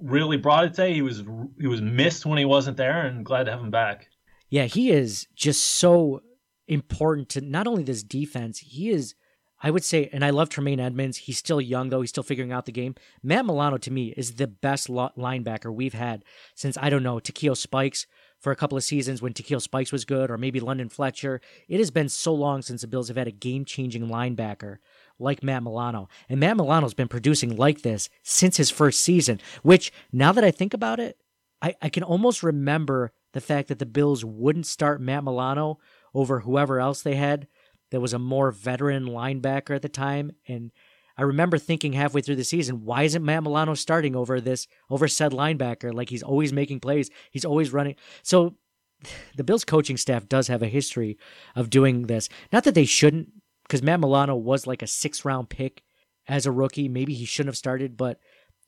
[0.00, 0.92] really brought it today.
[0.92, 1.24] He was
[1.58, 4.08] he was missed when he wasn't there, and glad to have him back.
[4.50, 6.20] Yeah, he is just so
[6.68, 8.58] important to not only this defense.
[8.58, 9.14] He is
[9.62, 11.18] I would say, and I love Tremaine Edmunds.
[11.18, 12.00] He's still young, though.
[12.00, 12.96] He's still figuring out the game.
[13.22, 17.54] Matt Milano, to me, is the best linebacker we've had since, I don't know, Takeo
[17.54, 18.06] Spikes
[18.40, 21.40] for a couple of seasons when Takeo Spikes was good, or maybe London Fletcher.
[21.68, 24.78] It has been so long since the Bills have had a game changing linebacker
[25.20, 26.08] like Matt Milano.
[26.28, 30.50] And Matt Milano's been producing like this since his first season, which, now that I
[30.50, 31.18] think about it,
[31.62, 35.78] I, I can almost remember the fact that the Bills wouldn't start Matt Milano
[36.12, 37.46] over whoever else they had
[37.92, 40.32] that was a more veteran linebacker at the time.
[40.48, 40.72] And
[41.18, 45.06] I remember thinking halfway through the season, why isn't Matt Milano starting over this, over
[45.06, 45.92] said linebacker?
[45.92, 47.96] Like he's always making plays, he's always running.
[48.22, 48.56] So
[49.36, 51.18] the Bills coaching staff does have a history
[51.54, 52.30] of doing this.
[52.50, 53.28] Not that they shouldn't,
[53.64, 55.82] because Matt Milano was like a six round pick
[56.26, 56.88] as a rookie.
[56.88, 58.18] Maybe he shouldn't have started, but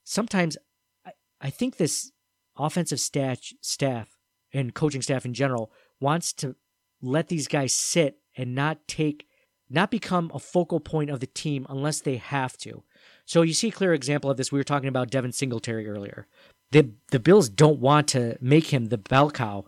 [0.04, 0.58] sometimes
[1.06, 2.12] I, I think this
[2.58, 4.18] offensive staff, staff
[4.52, 6.56] and coaching staff in general wants to
[7.00, 9.26] let these guys sit and not take
[9.70, 12.84] not become a focal point of the team unless they have to.
[13.24, 14.52] So you see a clear example of this.
[14.52, 16.26] We were talking about Devin Singletary earlier.
[16.70, 19.66] The the Bills don't want to make him the bell cow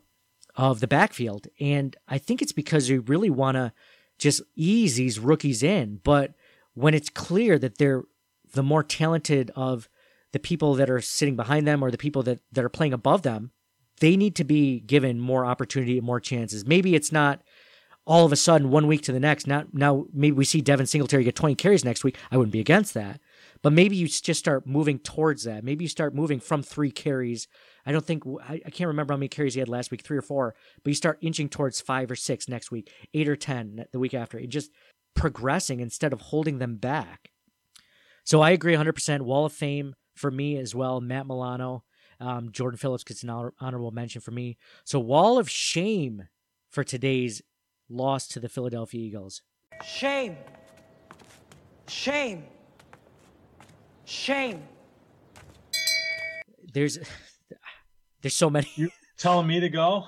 [0.54, 3.72] of the backfield, and I think it's because they really want to
[4.18, 6.00] just ease these rookies in.
[6.02, 6.34] But
[6.74, 8.04] when it's clear that they're
[8.52, 9.88] the more talented of
[10.32, 13.22] the people that are sitting behind them or the people that, that are playing above
[13.22, 13.50] them,
[14.00, 16.66] they need to be given more opportunity and more chances.
[16.66, 17.42] Maybe it's not
[18.06, 19.46] all of a sudden one week to the next.
[19.46, 22.16] Not now maybe we see Devin Singletary get 20 carries next week.
[22.30, 23.20] I wouldn't be against that.
[23.62, 25.64] But maybe you just start moving towards that.
[25.64, 27.48] Maybe you start moving from three carries.
[27.84, 30.18] I don't think I, I can't remember how many carries he had last week, three
[30.18, 30.54] or four.
[30.84, 34.14] But you start inching towards five or six next week, eight or ten the week
[34.14, 34.38] after.
[34.38, 34.70] It just
[35.14, 37.32] progressing instead of holding them back.
[38.22, 39.22] So I agree 100%.
[39.22, 41.00] Wall of Fame for me as well.
[41.00, 41.84] Matt Milano,
[42.20, 44.58] um, Jordan Phillips gets an honor- honorable mention for me.
[44.84, 46.28] So Wall of Shame
[46.70, 47.42] for today's
[47.88, 49.42] loss to the Philadelphia Eagles.
[49.84, 50.36] Shame.
[51.88, 52.44] Shame.
[54.04, 54.62] Shame.
[56.72, 56.98] There's
[58.22, 58.68] there's so many.
[58.76, 60.04] You telling me to go?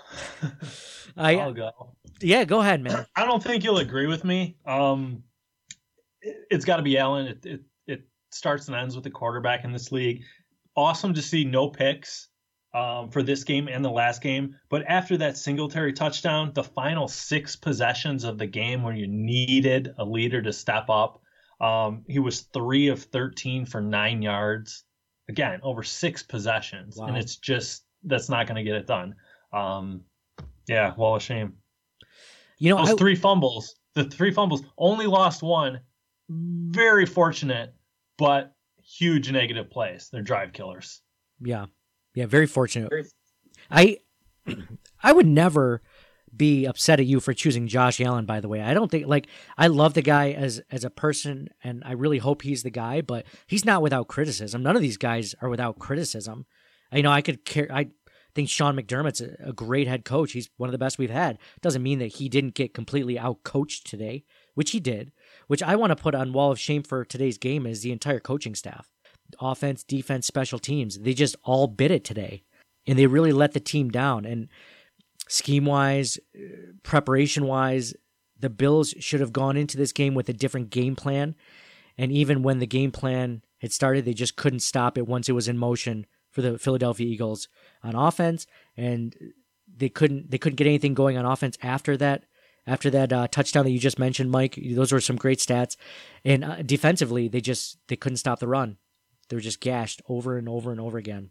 [1.16, 1.94] I, I'll go.
[2.20, 3.06] Yeah, go ahead, man.
[3.16, 4.56] I don't think you'll agree with me.
[4.66, 5.22] Um,
[6.20, 7.26] it, has got to be Allen.
[7.26, 10.22] It, it it starts and ends with the quarterback in this league.
[10.76, 12.27] Awesome to see no picks
[12.74, 14.56] um, for this game and the last game.
[14.68, 19.94] But after that Singletary touchdown, the final six possessions of the game where you needed
[19.98, 21.20] a leader to step up,
[21.60, 24.84] um, he was three of 13 for nine yards.
[25.28, 26.96] Again, over six possessions.
[26.96, 27.06] Wow.
[27.06, 29.14] And it's just, that's not going to get it done.
[29.52, 30.02] Um,
[30.66, 31.54] yeah, wall of shame.
[32.58, 35.80] You know, Those I, three fumbles, the three fumbles, only lost one.
[36.28, 37.74] Very fortunate,
[38.18, 38.52] but
[38.82, 40.08] huge negative plays.
[40.12, 41.00] They're drive killers.
[41.40, 41.66] yeah,
[42.18, 42.90] yeah, very fortunate.
[43.70, 43.98] I
[45.04, 45.82] I would never
[46.36, 48.24] be upset at you for choosing Josh Allen.
[48.24, 51.48] By the way, I don't think like I love the guy as as a person,
[51.62, 53.02] and I really hope he's the guy.
[53.02, 54.64] But he's not without criticism.
[54.64, 56.46] None of these guys are without criticism.
[56.92, 57.68] You know, I could care.
[57.72, 57.90] I
[58.34, 60.32] think Sean McDermott's a, great head coach.
[60.32, 61.38] He's one of the best we've had.
[61.60, 65.12] Doesn't mean that he didn't get completely out coached today, which he did.
[65.46, 68.18] Which I want to put on wall of shame for today's game is the entire
[68.18, 68.90] coaching staff,
[69.40, 70.98] offense, defense, special teams.
[70.98, 72.42] They just all bit it today,
[72.86, 74.24] and they really let the team down.
[74.24, 74.48] And
[75.28, 76.18] scheme wise,
[76.82, 77.94] preparation wise,
[78.38, 81.34] the Bills should have gone into this game with a different game plan.
[81.96, 85.32] And even when the game plan had started, they just couldn't stop it once it
[85.32, 87.48] was in motion for the Philadelphia Eagles
[87.82, 89.16] on offense, and
[89.76, 92.24] they couldn't they couldn't get anything going on offense after that.
[92.66, 95.76] After that uh, touchdown that you just mentioned, Mike, those were some great stats.
[96.22, 98.76] And uh, defensively, they just they couldn't stop the run.
[99.28, 101.30] They were just gashed over and over and over again.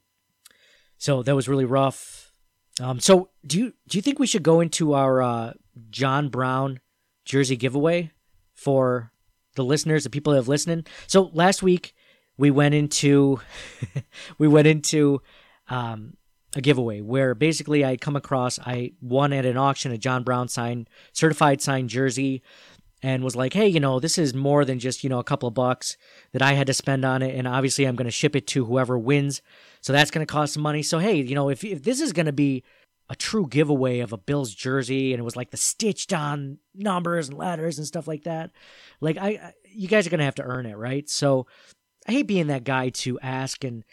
[0.98, 2.32] So that was really rough.
[2.80, 5.54] Um, so do you do you think we should go into our uh,
[5.90, 6.80] John Brown
[7.26, 8.12] jersey giveaway
[8.54, 9.12] for
[9.56, 10.88] the listeners, the people that have listened?
[11.08, 11.96] So last week
[12.38, 13.40] we went into
[14.38, 15.22] we went into
[15.70, 16.18] um,
[16.56, 20.48] a giveaway where basically I come across I won at an auction a John Brown
[20.48, 22.44] signed certified signed jersey
[23.04, 25.48] and was like, hey, you know, this is more than just, you know, a couple
[25.48, 25.98] of bucks
[26.32, 27.36] that I had to spend on it.
[27.36, 29.42] And obviously I'm going to ship it to whoever wins.
[29.82, 30.82] So that's going to cost some money.
[30.82, 32.64] So, hey, you know, if, if this is going to be
[33.10, 37.30] a true giveaway of a Bills jersey and it was like the stitched on numbers
[37.30, 38.52] and letters and stuff like that,
[39.00, 41.08] like I, I you guys are going to have to earn it, right?
[41.08, 41.46] So
[42.08, 43.84] I hate being that guy to ask and,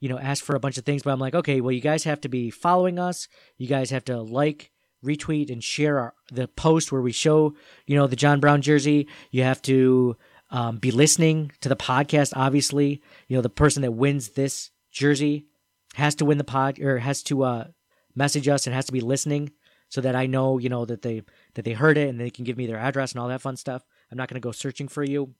[0.00, 2.04] you know, ask for a bunch of things, but I'm like, okay, well, you guys
[2.04, 3.28] have to be following us.
[3.58, 4.70] You guys have to like,
[5.04, 7.54] retweet and share our, the post where we show,
[7.86, 9.06] you know, the John Brown jersey.
[9.30, 10.16] You have to
[10.50, 12.32] um, be listening to the podcast.
[12.36, 15.46] Obviously, you know, the person that wins this jersey
[15.94, 17.66] has to win the pod or has to uh,
[18.14, 19.50] message us and has to be listening
[19.88, 21.22] so that I know, you know, that they
[21.54, 23.56] that they heard it and they can give me their address and all that fun
[23.56, 23.84] stuff.
[24.10, 25.34] I'm not going to go searching for you.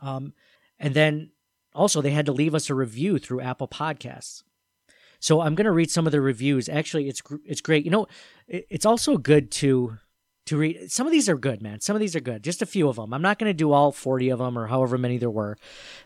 [0.00, 0.32] Um,
[0.78, 1.30] and then
[1.74, 4.42] also they had to leave us a review through Apple Podcasts.
[5.22, 6.68] So I'm going to read some of the reviews.
[6.68, 7.84] Actually, it's it's great.
[7.84, 8.08] You know,
[8.48, 9.98] it's also good to
[10.46, 10.90] to read.
[10.90, 11.80] Some of these are good, man.
[11.80, 12.42] Some of these are good.
[12.42, 13.14] Just a few of them.
[13.14, 15.56] I'm not going to do all 40 of them or however many there were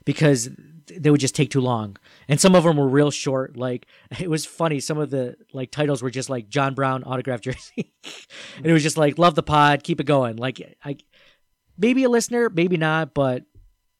[0.04, 0.50] because
[0.94, 1.96] they would just take too long.
[2.28, 3.56] And some of them were real short.
[3.56, 3.86] Like
[4.20, 4.80] it was funny.
[4.80, 7.94] Some of the like titles were just like John Brown autograph jersey,
[8.58, 10.36] and it was just like love the pod, keep it going.
[10.36, 10.98] Like I
[11.78, 13.44] maybe a listener, maybe not, but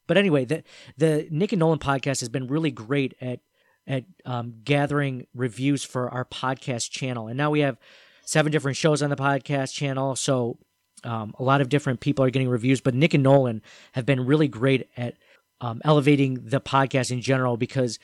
[0.05, 0.63] but anyway, the
[0.97, 3.39] the Nick and Nolan podcast has been really great at
[3.87, 7.27] at um, gathering reviews for our podcast channel.
[7.27, 7.77] And now we have
[8.25, 10.15] seven different shows on the podcast channel.
[10.15, 10.57] So
[11.03, 13.61] um, a lot of different people are getting reviews, but Nick and Nolan
[13.93, 15.15] have been really great at
[15.61, 17.99] um, elevating the podcast in general because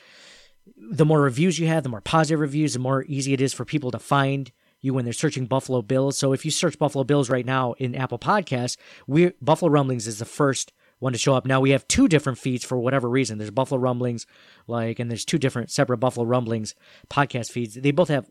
[0.76, 3.64] the more reviews you have, the more positive reviews, the more easy it is for
[3.64, 6.16] people to find you when they're searching Buffalo Bills.
[6.16, 8.76] So if you search Buffalo Bills right now in Apple Podcasts,
[9.06, 11.46] we Buffalo Rumblings is the first one to show up.
[11.46, 13.38] Now we have two different feeds for whatever reason.
[13.38, 14.26] There's Buffalo Rumblings,
[14.66, 16.74] like, and there's two different separate Buffalo Rumblings
[17.10, 17.74] podcast feeds.
[17.74, 18.30] They both have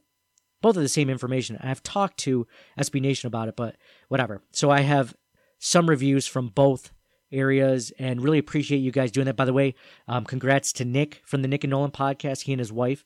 [0.62, 1.58] both of the same information.
[1.62, 2.48] I've talked to
[2.80, 3.76] SB Nation about it, but
[4.08, 4.42] whatever.
[4.52, 5.14] So I have
[5.60, 6.92] some reviews from both
[7.32, 9.36] areas and really appreciate you guys doing that.
[9.36, 9.76] By the way,
[10.08, 12.44] um, congrats to Nick from the Nick and Nolan podcast.
[12.44, 13.06] He and his wife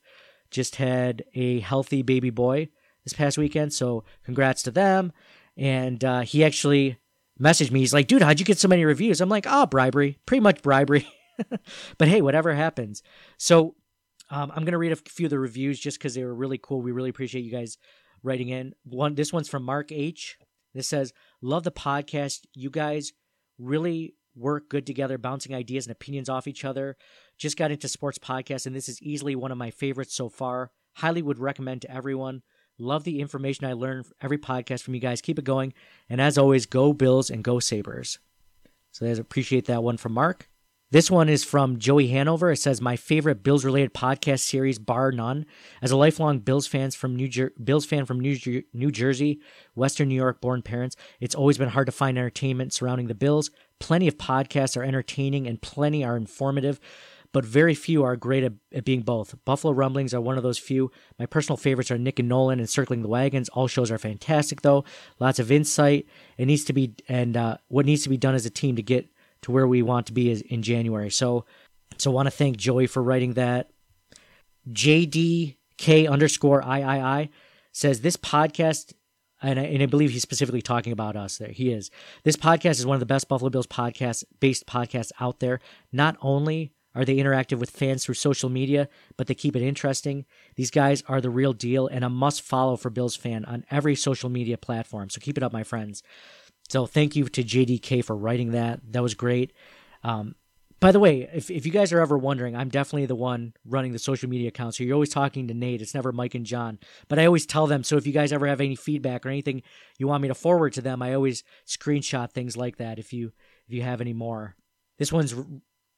[0.51, 2.69] just had a healthy baby boy
[3.03, 3.73] this past weekend.
[3.73, 5.11] So congrats to them.
[5.55, 6.97] And uh, he actually
[7.39, 7.79] messaged me.
[7.79, 9.21] He's like, dude, how'd you get so many reviews?
[9.21, 11.07] I'm like, oh, bribery, pretty much bribery.
[11.97, 13.03] but hey, whatever happens.
[13.37, 13.75] So
[14.29, 16.81] um, I'm gonna read a few of the reviews just because they were really cool.
[16.81, 17.77] We really appreciate you guys
[18.23, 18.73] writing in.
[18.83, 20.37] One, this one's from Mark H.
[20.73, 22.41] This says, "Love the podcast.
[22.53, 23.13] You guys
[23.57, 26.95] really work good together, bouncing ideas and opinions off each other.
[27.37, 30.71] Just got into sports podcasts, and this is easily one of my favorites so far.
[30.97, 32.41] Highly would recommend to everyone.
[32.79, 35.21] Love the information I learn every podcast from you guys.
[35.21, 35.73] Keep it going,
[36.09, 38.19] and as always, go Bills and go Sabres.
[38.91, 40.49] So I appreciate that one from Mark.
[40.89, 42.49] This one is from Joey Hanover.
[42.49, 45.45] It says, "My favorite Bills-related podcast series, bar none.
[45.81, 49.41] As a lifelong Bills fans from New Jer- Bills fan from New, Jer- New Jersey,
[49.75, 53.51] Western New York born parents, it's always been hard to find entertainment surrounding the Bills.
[53.79, 56.79] Plenty of podcasts are entertaining and plenty are informative,
[57.31, 59.35] but very few are great at, at being both.
[59.45, 60.91] Buffalo Rumblings are one of those few.
[61.19, 63.49] My personal favorites are Nick and Nolan and Circling the Wagons.
[63.49, 64.85] All shows are fantastic, though.
[65.19, 66.07] Lots of insight.
[66.37, 68.83] It needs to be, and uh, what needs to be done as a team to
[68.83, 69.07] get."
[69.41, 71.09] to where we want to be is in January.
[71.09, 71.45] So,
[71.97, 73.69] so want to thank Joey for writing that.
[74.69, 77.31] JDK underscore III
[77.71, 78.93] says this podcast,
[79.41, 81.49] and I, and I believe he's specifically talking about us there.
[81.49, 81.89] He is.
[82.23, 85.59] This podcast is one of the best Buffalo Bills podcast based podcasts out there.
[85.91, 90.25] Not only are they interactive with fans through social media, but they keep it interesting.
[90.55, 93.95] These guys are the real deal and a must follow for Bills fan on every
[93.95, 95.11] social media platform.
[95.11, 96.01] So keep it up, my friends.
[96.69, 98.79] So thank you to JDK for writing that.
[98.91, 99.53] That was great.
[100.03, 100.33] Um,
[100.79, 103.91] by the way, if, if you guys are ever wondering, I'm definitely the one running
[103.91, 104.73] the social media account.
[104.73, 105.83] So you're always talking to Nate.
[105.83, 106.79] It's never Mike and John.
[107.09, 107.83] But I always tell them.
[107.83, 109.61] So if you guys ever have any feedback or anything
[109.99, 112.97] you want me to forward to them, I always screenshot things like that.
[112.97, 113.33] If you
[113.67, 114.55] if you have any more,
[114.97, 115.35] this one's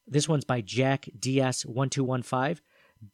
[0.09, 2.61] this one's by Jack DS one two one five.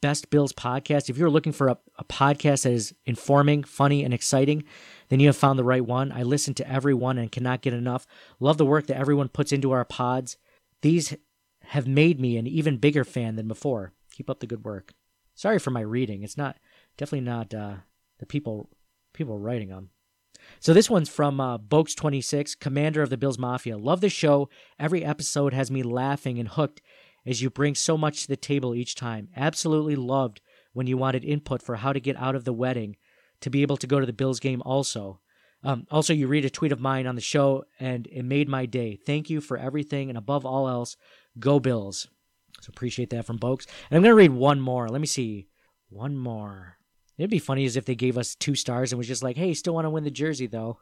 [0.02, 1.10] Best Bills podcast.
[1.12, 4.64] If you're looking for a, a podcast that is informing, funny, and exciting,
[5.10, 6.12] then you have found the right one.
[6.12, 8.08] I listen to every one and cannot get enough.
[8.40, 10.38] Love the work that everyone puts into our pods.
[10.82, 11.16] These
[11.66, 13.94] have made me an even bigger fan than before.
[14.12, 14.94] Keep up the good work.
[15.36, 16.24] Sorry for my reading.
[16.24, 16.58] It's not
[16.98, 17.76] definitely not uh,
[18.18, 18.70] the people
[19.14, 19.90] people writing them.
[20.60, 23.78] So this one's from uh, Bokes26, commander of the Bills Mafia.
[23.78, 24.50] Love the show.
[24.80, 26.82] Every episode has me laughing and hooked
[27.26, 29.30] as you bring so much to the table each time.
[29.36, 30.42] Absolutely loved
[30.74, 32.96] when you wanted input for how to get out of the wedding
[33.42, 35.20] to be able to go to the Bills game also.
[35.64, 38.68] Um, also, you read a tweet of mine on the show, and it made my
[38.68, 38.96] day.
[38.96, 40.96] Thank you for everything, and above all else,
[41.40, 42.08] go Bills.
[42.62, 43.66] So appreciate that from Bokes.
[43.90, 44.88] And I'm going to read one more.
[44.88, 45.48] Let me see.
[45.90, 46.78] One more.
[47.18, 49.54] It'd be funny as if they gave us two stars and was just like, hey,
[49.54, 50.80] still want to win the jersey, though.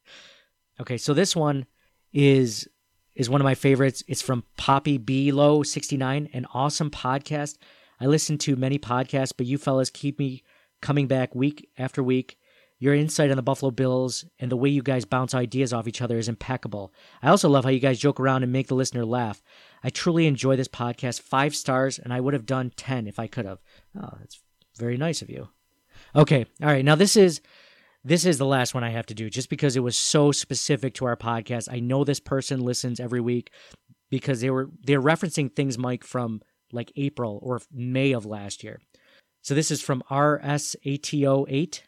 [0.80, 1.66] okay, so this one
[2.12, 2.68] is
[3.14, 4.02] is one of my favorites.
[4.08, 7.58] It's from Poppy B Low 69, an awesome podcast.
[8.00, 10.42] I listen to many podcasts, but you fellas keep me
[10.80, 12.38] coming back week after week.
[12.78, 16.02] Your insight on the Buffalo Bills and the way you guys bounce ideas off each
[16.02, 16.92] other is impeccable.
[17.22, 19.40] I also love how you guys joke around and make the listener laugh.
[19.84, 21.20] I truly enjoy this podcast.
[21.20, 23.60] Five stars, and I would have done 10 if I could have.
[23.96, 24.40] Oh, that's
[24.76, 25.48] very nice of you.
[26.14, 26.84] Okay, all right.
[26.84, 27.40] Now, this is
[28.04, 30.94] this is the last one I have to do just because it was so specific
[30.94, 31.68] to our podcast.
[31.70, 33.52] I know this person listens every week
[34.10, 36.42] because they were they're referencing things Mike from
[36.72, 38.80] like April or May of last year.
[39.42, 41.80] So this is from RSATO8.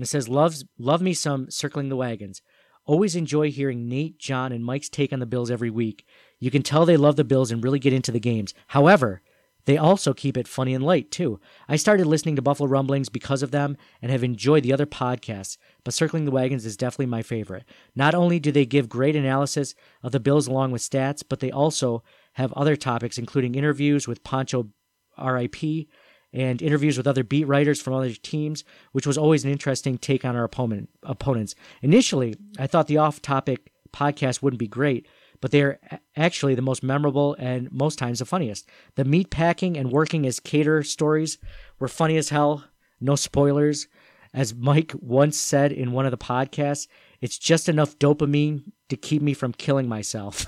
[0.00, 2.40] It says, Loves, Love me some circling the wagons.
[2.86, 6.06] Always enjoy hearing Nate, John, and Mike's take on the Bills every week.
[6.38, 8.54] You can tell they love the Bills and really get into the games.
[8.68, 9.22] However,
[9.70, 11.38] they also keep it funny and light, too.
[11.68, 15.56] I started listening to Buffalo Rumblings because of them and have enjoyed the other podcasts,
[15.84, 17.64] but Circling the Wagons is definitely my favorite.
[17.94, 21.52] Not only do they give great analysis of the Bills along with stats, but they
[21.52, 22.02] also
[22.32, 24.70] have other topics, including interviews with Pancho
[25.16, 25.86] RIP,
[26.32, 30.24] and interviews with other beat writers from other teams, which was always an interesting take
[30.24, 31.54] on our opponent, opponents.
[31.82, 35.06] Initially, I thought the off topic podcast wouldn't be great,
[35.40, 35.80] but they're
[36.16, 38.68] actually the most memorable and most times the funniest.
[38.96, 41.38] The meat packing and working as caterer stories
[41.78, 42.64] were funny as hell.
[43.00, 43.88] No spoilers.
[44.32, 46.86] As Mike once said in one of the podcasts,
[47.20, 50.46] it's just enough dopamine to keep me from killing myself.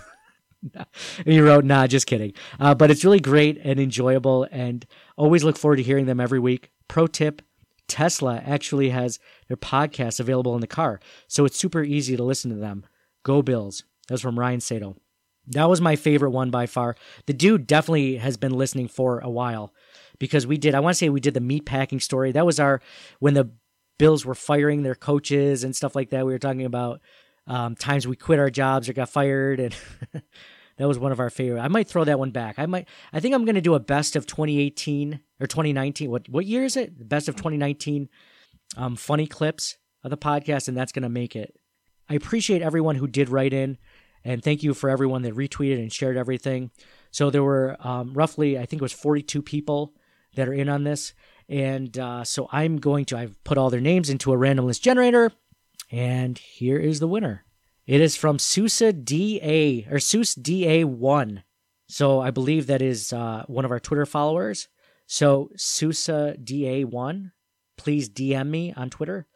[1.24, 2.32] he wrote, nah, just kidding.
[2.60, 4.86] Uh, but it's really great and enjoyable, and
[5.16, 6.70] always look forward to hearing them every week.
[6.86, 7.42] Pro tip
[7.88, 9.18] Tesla actually has
[9.48, 11.00] their podcast available in the car.
[11.26, 12.86] So it's super easy to listen to them.
[13.24, 13.84] Go Bills.
[14.08, 14.96] That was from Ryan Sato.
[15.48, 16.96] That was my favorite one by far.
[17.26, 19.74] The dude definitely has been listening for a while
[20.18, 22.32] because we did, I want to say we did the meat packing story.
[22.32, 22.80] That was our,
[23.18, 23.50] when the
[23.98, 26.26] Bills were firing their coaches and stuff like that.
[26.26, 27.00] We were talking about
[27.46, 29.60] um, times we quit our jobs or got fired.
[29.60, 29.76] And
[30.76, 31.60] that was one of our favorite.
[31.60, 32.58] I might throw that one back.
[32.58, 36.10] I might, I think I'm going to do a best of 2018 or 2019.
[36.10, 37.08] What, what year is it?
[37.08, 38.08] Best of 2019
[38.76, 40.68] um, funny clips of the podcast.
[40.68, 41.54] And that's going to make it.
[42.08, 43.78] I appreciate everyone who did write in.
[44.24, 46.70] And thank you for everyone that retweeted and shared everything.
[47.10, 49.94] So there were um, roughly, I think it was 42 people
[50.34, 51.12] that are in on this.
[51.48, 54.82] And uh, so I'm going to, I've put all their names into a random list
[54.82, 55.32] generator.
[55.90, 57.44] And here is the winner.
[57.86, 61.42] It is from Sousa DA or Seuss DA1.
[61.88, 64.68] So I believe that is uh, one of our Twitter followers.
[65.06, 67.32] So Sousa DA1,
[67.76, 69.26] please DM me on Twitter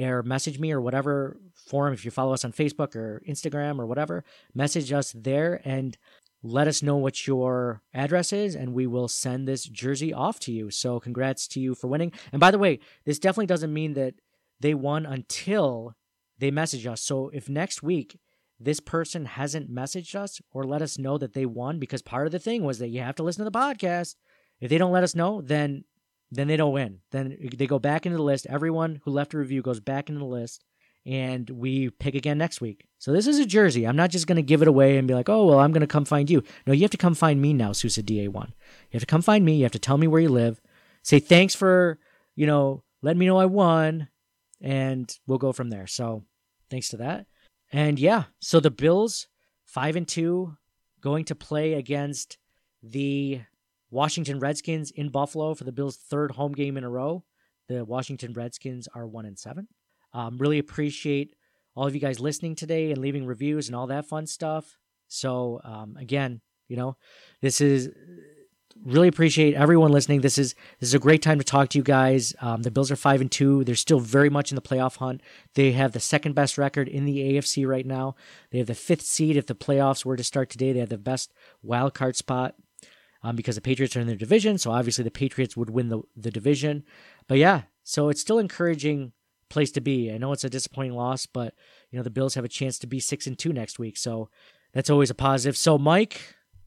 [0.00, 1.94] or message me or whatever forum.
[1.94, 5.96] If you follow us on Facebook or Instagram or whatever, message us there and
[6.42, 10.52] let us know what your address is and we will send this jersey off to
[10.52, 10.70] you.
[10.70, 12.12] So congrats to you for winning.
[12.32, 14.14] And by the way, this definitely doesn't mean that
[14.60, 15.94] they won until
[16.38, 17.02] they message us.
[17.02, 18.18] So if next week
[18.58, 22.32] this person hasn't messaged us or let us know that they won because part of
[22.32, 24.16] the thing was that you have to listen to the podcast.
[24.60, 25.84] If they don't let us know, then
[26.32, 26.98] then they don't win.
[27.12, 28.46] Then they go back into the list.
[28.46, 30.64] Everyone who left a review goes back into the list
[31.06, 32.88] and we pick again next week.
[32.98, 33.86] So this is a jersey.
[33.86, 35.82] I'm not just going to give it away and be like, oh, well, I'm going
[35.82, 36.42] to come find you.
[36.66, 38.48] No, you have to come find me now, Sousa DA1.
[38.48, 38.52] You
[38.92, 39.56] have to come find me.
[39.56, 40.60] You have to tell me where you live.
[41.02, 42.00] Say thanks for,
[42.34, 44.08] you know, letting me know I won.
[44.60, 45.86] And we'll go from there.
[45.86, 46.24] So
[46.70, 47.26] thanks to that.
[47.72, 49.28] And yeah, so the Bills,
[49.64, 50.56] five and two,
[51.00, 52.38] going to play against
[52.82, 53.42] the
[53.90, 57.22] Washington Redskins in Buffalo for the Bills' third home game in a row.
[57.68, 59.68] The Washington Redskins are one and seven.
[60.12, 61.34] Um, really appreciate
[61.74, 64.78] all of you guys listening today and leaving reviews and all that fun stuff.
[65.08, 66.96] So um, again, you know,
[67.42, 67.90] this is
[68.84, 70.20] really appreciate everyone listening.
[70.20, 72.34] This is this is a great time to talk to you guys.
[72.40, 73.64] Um, the Bills are five and two.
[73.64, 75.20] They're still very much in the playoff hunt.
[75.54, 78.16] They have the second best record in the AFC right now.
[78.50, 79.36] They have the fifth seed.
[79.36, 81.32] If the playoffs were to start today, they have the best
[81.62, 82.54] wild card spot.
[83.22, 86.02] Um, because the Patriots are in their division, so obviously the Patriots would win the,
[86.14, 86.84] the division.
[87.26, 89.12] But yeah, so it's still encouraging
[89.48, 90.12] place to be.
[90.12, 91.54] I know it's a disappointing loss, but
[91.90, 94.28] you know the Bills have a chance to be six and two next week, so
[94.72, 95.56] that's always a positive.
[95.56, 96.20] So Mike,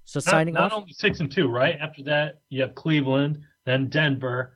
[0.06, 0.82] so Not, signing not off.
[0.82, 1.78] only six and two, right?
[1.80, 4.54] After that, you have Cleveland, then Denver.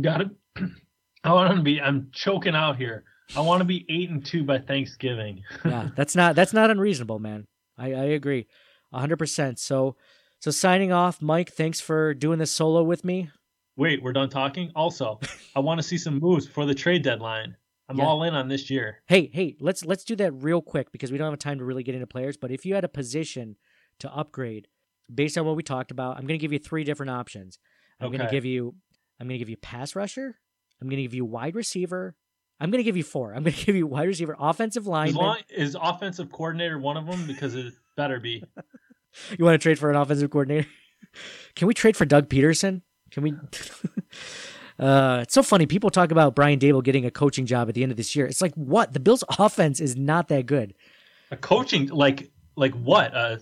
[0.00, 0.30] Got to.
[1.24, 1.80] I want to be.
[1.80, 3.04] I'm choking out here.
[3.36, 5.42] I want to be eight and two by Thanksgiving.
[5.64, 7.46] yeah, that's not that's not unreasonable, man.
[7.76, 8.46] I I agree,
[8.92, 9.58] hundred percent.
[9.58, 9.96] So
[10.40, 11.50] so signing off, Mike.
[11.52, 13.30] Thanks for doing this solo with me.
[13.78, 14.72] Wait, we're done talking.
[14.74, 15.20] Also,
[15.54, 17.56] I want to see some moves for the trade deadline.
[17.88, 18.06] I'm Yeah.
[18.06, 19.02] all in on this year.
[19.06, 21.84] Hey, hey, let's let's do that real quick because we don't have time to really
[21.84, 22.36] get into players.
[22.36, 23.56] But if you had a position
[24.00, 24.66] to upgrade
[25.14, 27.58] based on what we talked about, I'm going to give you three different options.
[28.00, 28.74] I'm going to give you
[29.20, 30.38] I'm going to give you pass rusher.
[30.82, 32.16] I'm going to give you wide receiver.
[32.60, 33.32] I'm going to give you four.
[33.32, 35.36] I'm going to give you wide receiver, offensive lineman.
[35.50, 38.42] is offensive coordinator one of them because it better be.
[39.36, 40.68] You want to trade for an offensive coordinator?
[41.56, 42.82] Can we trade for Doug Pederson?
[43.10, 43.32] Can we?
[44.78, 45.66] uh, it's so funny.
[45.66, 48.26] People talk about Brian Daboll getting a coaching job at the end of this year.
[48.26, 48.92] It's like what?
[48.92, 50.74] The Bills' offense is not that good.
[51.30, 53.14] A coaching like like what?
[53.14, 53.40] A,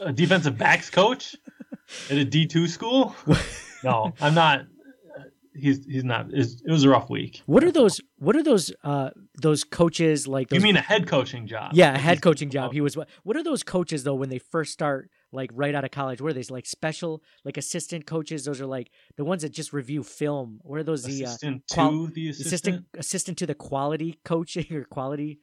[0.00, 1.34] a defensive backs coach
[2.10, 3.14] at a D two school?
[3.84, 4.62] No, I'm not.
[5.54, 6.28] He's he's not.
[6.32, 7.42] It's, it was a rough week.
[7.46, 8.00] What are those?
[8.18, 8.72] What are those?
[8.82, 9.10] Uh,
[9.40, 10.48] those coaches like?
[10.48, 11.72] Those, You mean a head coaching job?
[11.74, 12.72] Yeah, a head coaching job.
[12.72, 12.96] He was.
[13.22, 15.10] What are those coaches though when they first start?
[15.32, 18.44] Like right out of college, what are they like special, like assistant coaches?
[18.44, 20.60] Those are like the ones that just review film.
[20.62, 21.02] What are those?
[21.02, 22.86] The uh, assistant qual- to the assistant assistant.
[22.96, 25.40] assistant to the quality coaching or quality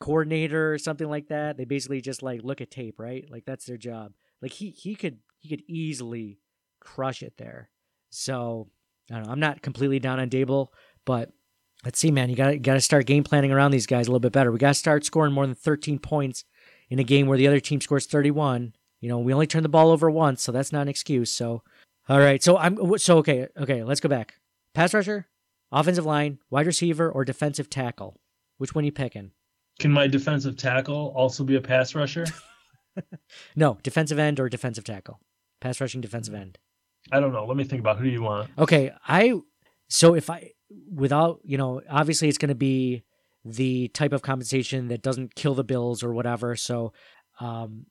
[0.00, 1.56] coordinator or something like that.
[1.56, 3.24] They basically just like look at tape, right?
[3.28, 4.12] Like that's their job.
[4.40, 6.38] Like he he could he could easily
[6.80, 7.70] crush it there.
[8.10, 8.68] So
[9.10, 9.32] I don't know.
[9.32, 10.68] I'm not completely down on Daboll,
[11.04, 11.30] but
[11.84, 12.30] let's see, man.
[12.30, 14.52] You got got to start game planning around these guys a little bit better.
[14.52, 16.44] We got to start scoring more than 13 points
[16.90, 18.74] in a game where the other team scores 31.
[19.00, 21.30] You know, we only turned the ball over once, so that's not an excuse.
[21.30, 21.62] So,
[22.08, 22.42] all right.
[22.42, 23.48] So I'm so okay.
[23.58, 24.36] Okay, let's go back.
[24.74, 25.26] Pass rusher,
[25.70, 28.20] offensive line, wide receiver, or defensive tackle.
[28.58, 29.32] Which one you picking?
[29.78, 32.24] Can my defensive tackle also be a pass rusher?
[33.54, 35.20] No, defensive end or defensive tackle.
[35.60, 36.58] Pass rushing defensive end.
[37.12, 37.44] I don't know.
[37.46, 38.50] Let me think about who do you want.
[38.58, 39.34] Okay, I
[39.88, 40.52] so if I
[40.92, 43.04] without, you know, obviously it's going to be
[43.44, 46.56] the type of compensation that doesn't kill the bills or whatever.
[46.56, 46.92] So
[47.38, 47.86] um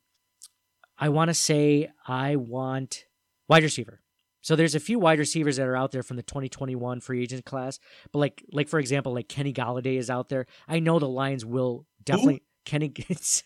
[0.98, 3.06] I want to say I want
[3.48, 4.02] wide receiver.
[4.41, 7.46] So there's a few wide receivers that are out there from the 2021 free agent
[7.46, 7.80] class,
[8.12, 10.46] but like like for example, like Kenny Golladay is out there.
[10.68, 13.43] I know the Lions will definitely Kenny gets.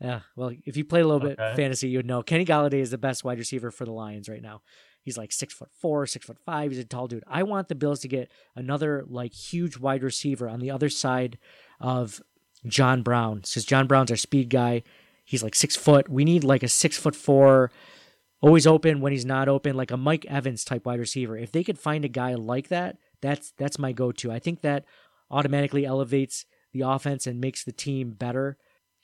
[0.00, 2.90] Yeah, well, if you play a little bit fantasy, you would know Kenny Golladay is
[2.90, 4.62] the best wide receiver for the Lions right now.
[5.02, 6.72] He's like six foot four, six foot five.
[6.72, 7.22] He's a tall dude.
[7.28, 11.38] I want the Bills to get another like huge wide receiver on the other side
[11.78, 12.20] of
[12.66, 13.36] John Brown.
[13.36, 14.82] Because John Brown's our speed guy.
[15.24, 16.08] He's like six foot.
[16.08, 17.70] We need like a six foot four,
[18.40, 21.36] always open when he's not open, like a Mike Evans type wide receiver.
[21.36, 24.30] If they could find a guy like that, that's that's my go to.
[24.30, 24.84] I think that
[25.30, 28.58] automatically elevates the offense and makes the team better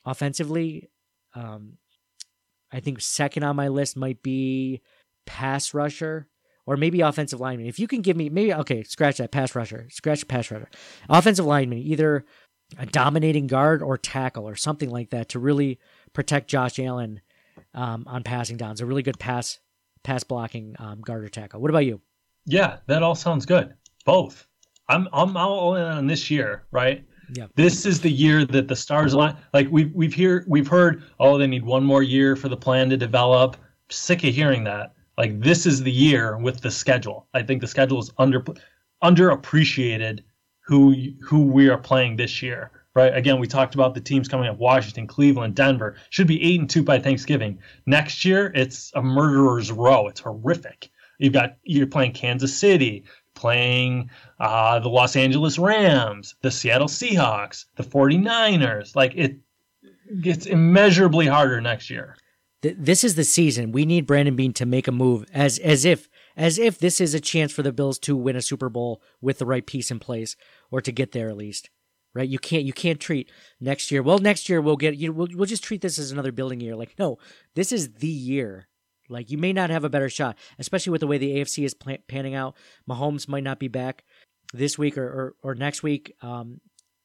[0.05, 0.91] offensively.
[1.35, 1.79] Um,
[2.73, 4.83] I think second on my list might be
[5.27, 6.29] pass rusher
[6.67, 7.67] or maybe offensive lineman.
[7.67, 10.69] If you can give me maybe okay, scratch that pass rusher, scratch pass rusher,
[11.09, 12.25] offensive lineman, either
[12.79, 15.79] a dominating guard or tackle or something like that to really
[16.13, 17.21] protect Josh Allen
[17.75, 18.81] um, on passing downs.
[18.81, 19.59] A really good pass
[20.03, 21.61] pass blocking um, guard or tackle.
[21.61, 22.01] What about you?
[22.47, 23.75] Yeah, that all sounds good.
[24.05, 24.47] Both.
[24.89, 27.05] I'm I'm all in on this year, right?
[27.33, 27.47] Yeah.
[27.55, 29.37] This is the year that the stars align.
[29.55, 32.91] Like we've we've hear we've heard, oh, they need one more year for the plan
[32.91, 33.57] to develop.
[33.89, 34.95] Sick of hearing that.
[35.17, 37.29] Like this is the year with the schedule.
[37.35, 38.45] I think the schedule is under
[39.03, 40.21] underappreciated.
[40.71, 43.13] Who who we are playing this year, right?
[43.13, 45.97] Again, we talked about the teams coming up: Washington, Cleveland, Denver.
[46.11, 47.59] Should be eight and two by Thanksgiving.
[47.87, 50.07] Next year, it's a murderer's row.
[50.07, 50.89] It's horrific.
[51.19, 53.03] You've got you're playing Kansas City,
[53.35, 58.95] playing uh, the Los Angeles Rams, the Seattle Seahawks, the 49ers.
[58.95, 59.39] Like it
[60.21, 62.17] gets immeasurably harder next year.
[62.63, 63.73] This is the season.
[63.73, 67.15] We need Brandon Beane to make a move as as if as if this is
[67.15, 69.99] a chance for the Bills to win a Super Bowl with the right piece in
[69.99, 70.37] place
[70.71, 71.71] or to get there at least.
[72.13, 72.29] Right?
[72.29, 74.03] You can't you can't treat next year.
[74.03, 76.75] Well, next year we'll get you we'll, we'll just treat this as another building year.
[76.75, 77.19] Like, no,
[77.55, 78.69] this is the year.
[79.09, 81.75] Like you may not have a better shot, especially with the way the AFC is
[81.75, 82.57] pla- panning out.
[82.89, 84.05] Mahomes might not be back
[84.53, 86.15] this week or or, or next week.
[86.23, 86.61] Um,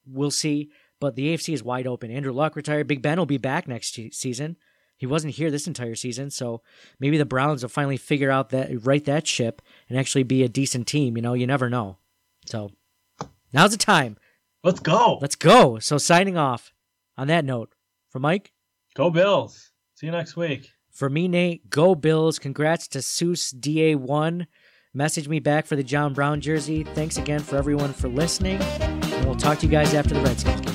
[0.07, 0.69] we'll see.
[0.99, 2.09] But the AFC is wide open.
[2.09, 2.87] Andrew Luck retired.
[2.87, 4.55] Big Ben will be back next season.
[4.97, 6.61] He wasn't here this entire season, so
[7.01, 10.49] maybe the Browns will finally figure out that right that ship and actually be a
[10.49, 11.17] decent team.
[11.17, 11.97] You know, you never know.
[12.45, 12.71] So
[13.55, 14.17] now's the time.
[14.63, 15.17] Let's go.
[15.21, 15.79] Let's go.
[15.79, 16.73] So signing off
[17.17, 17.73] on that note,
[18.09, 18.51] for Mike,
[18.95, 19.71] Go Bills.
[19.95, 20.69] See you next week.
[20.91, 22.37] for me, Nate, go Bills.
[22.39, 24.45] Congrats to Seuss DA1.
[24.93, 26.83] Message me back for the John Brown jersey.
[26.83, 28.61] Thanks again for everyone for listening.
[28.61, 30.74] And we'll talk to you guys after the Redskins game.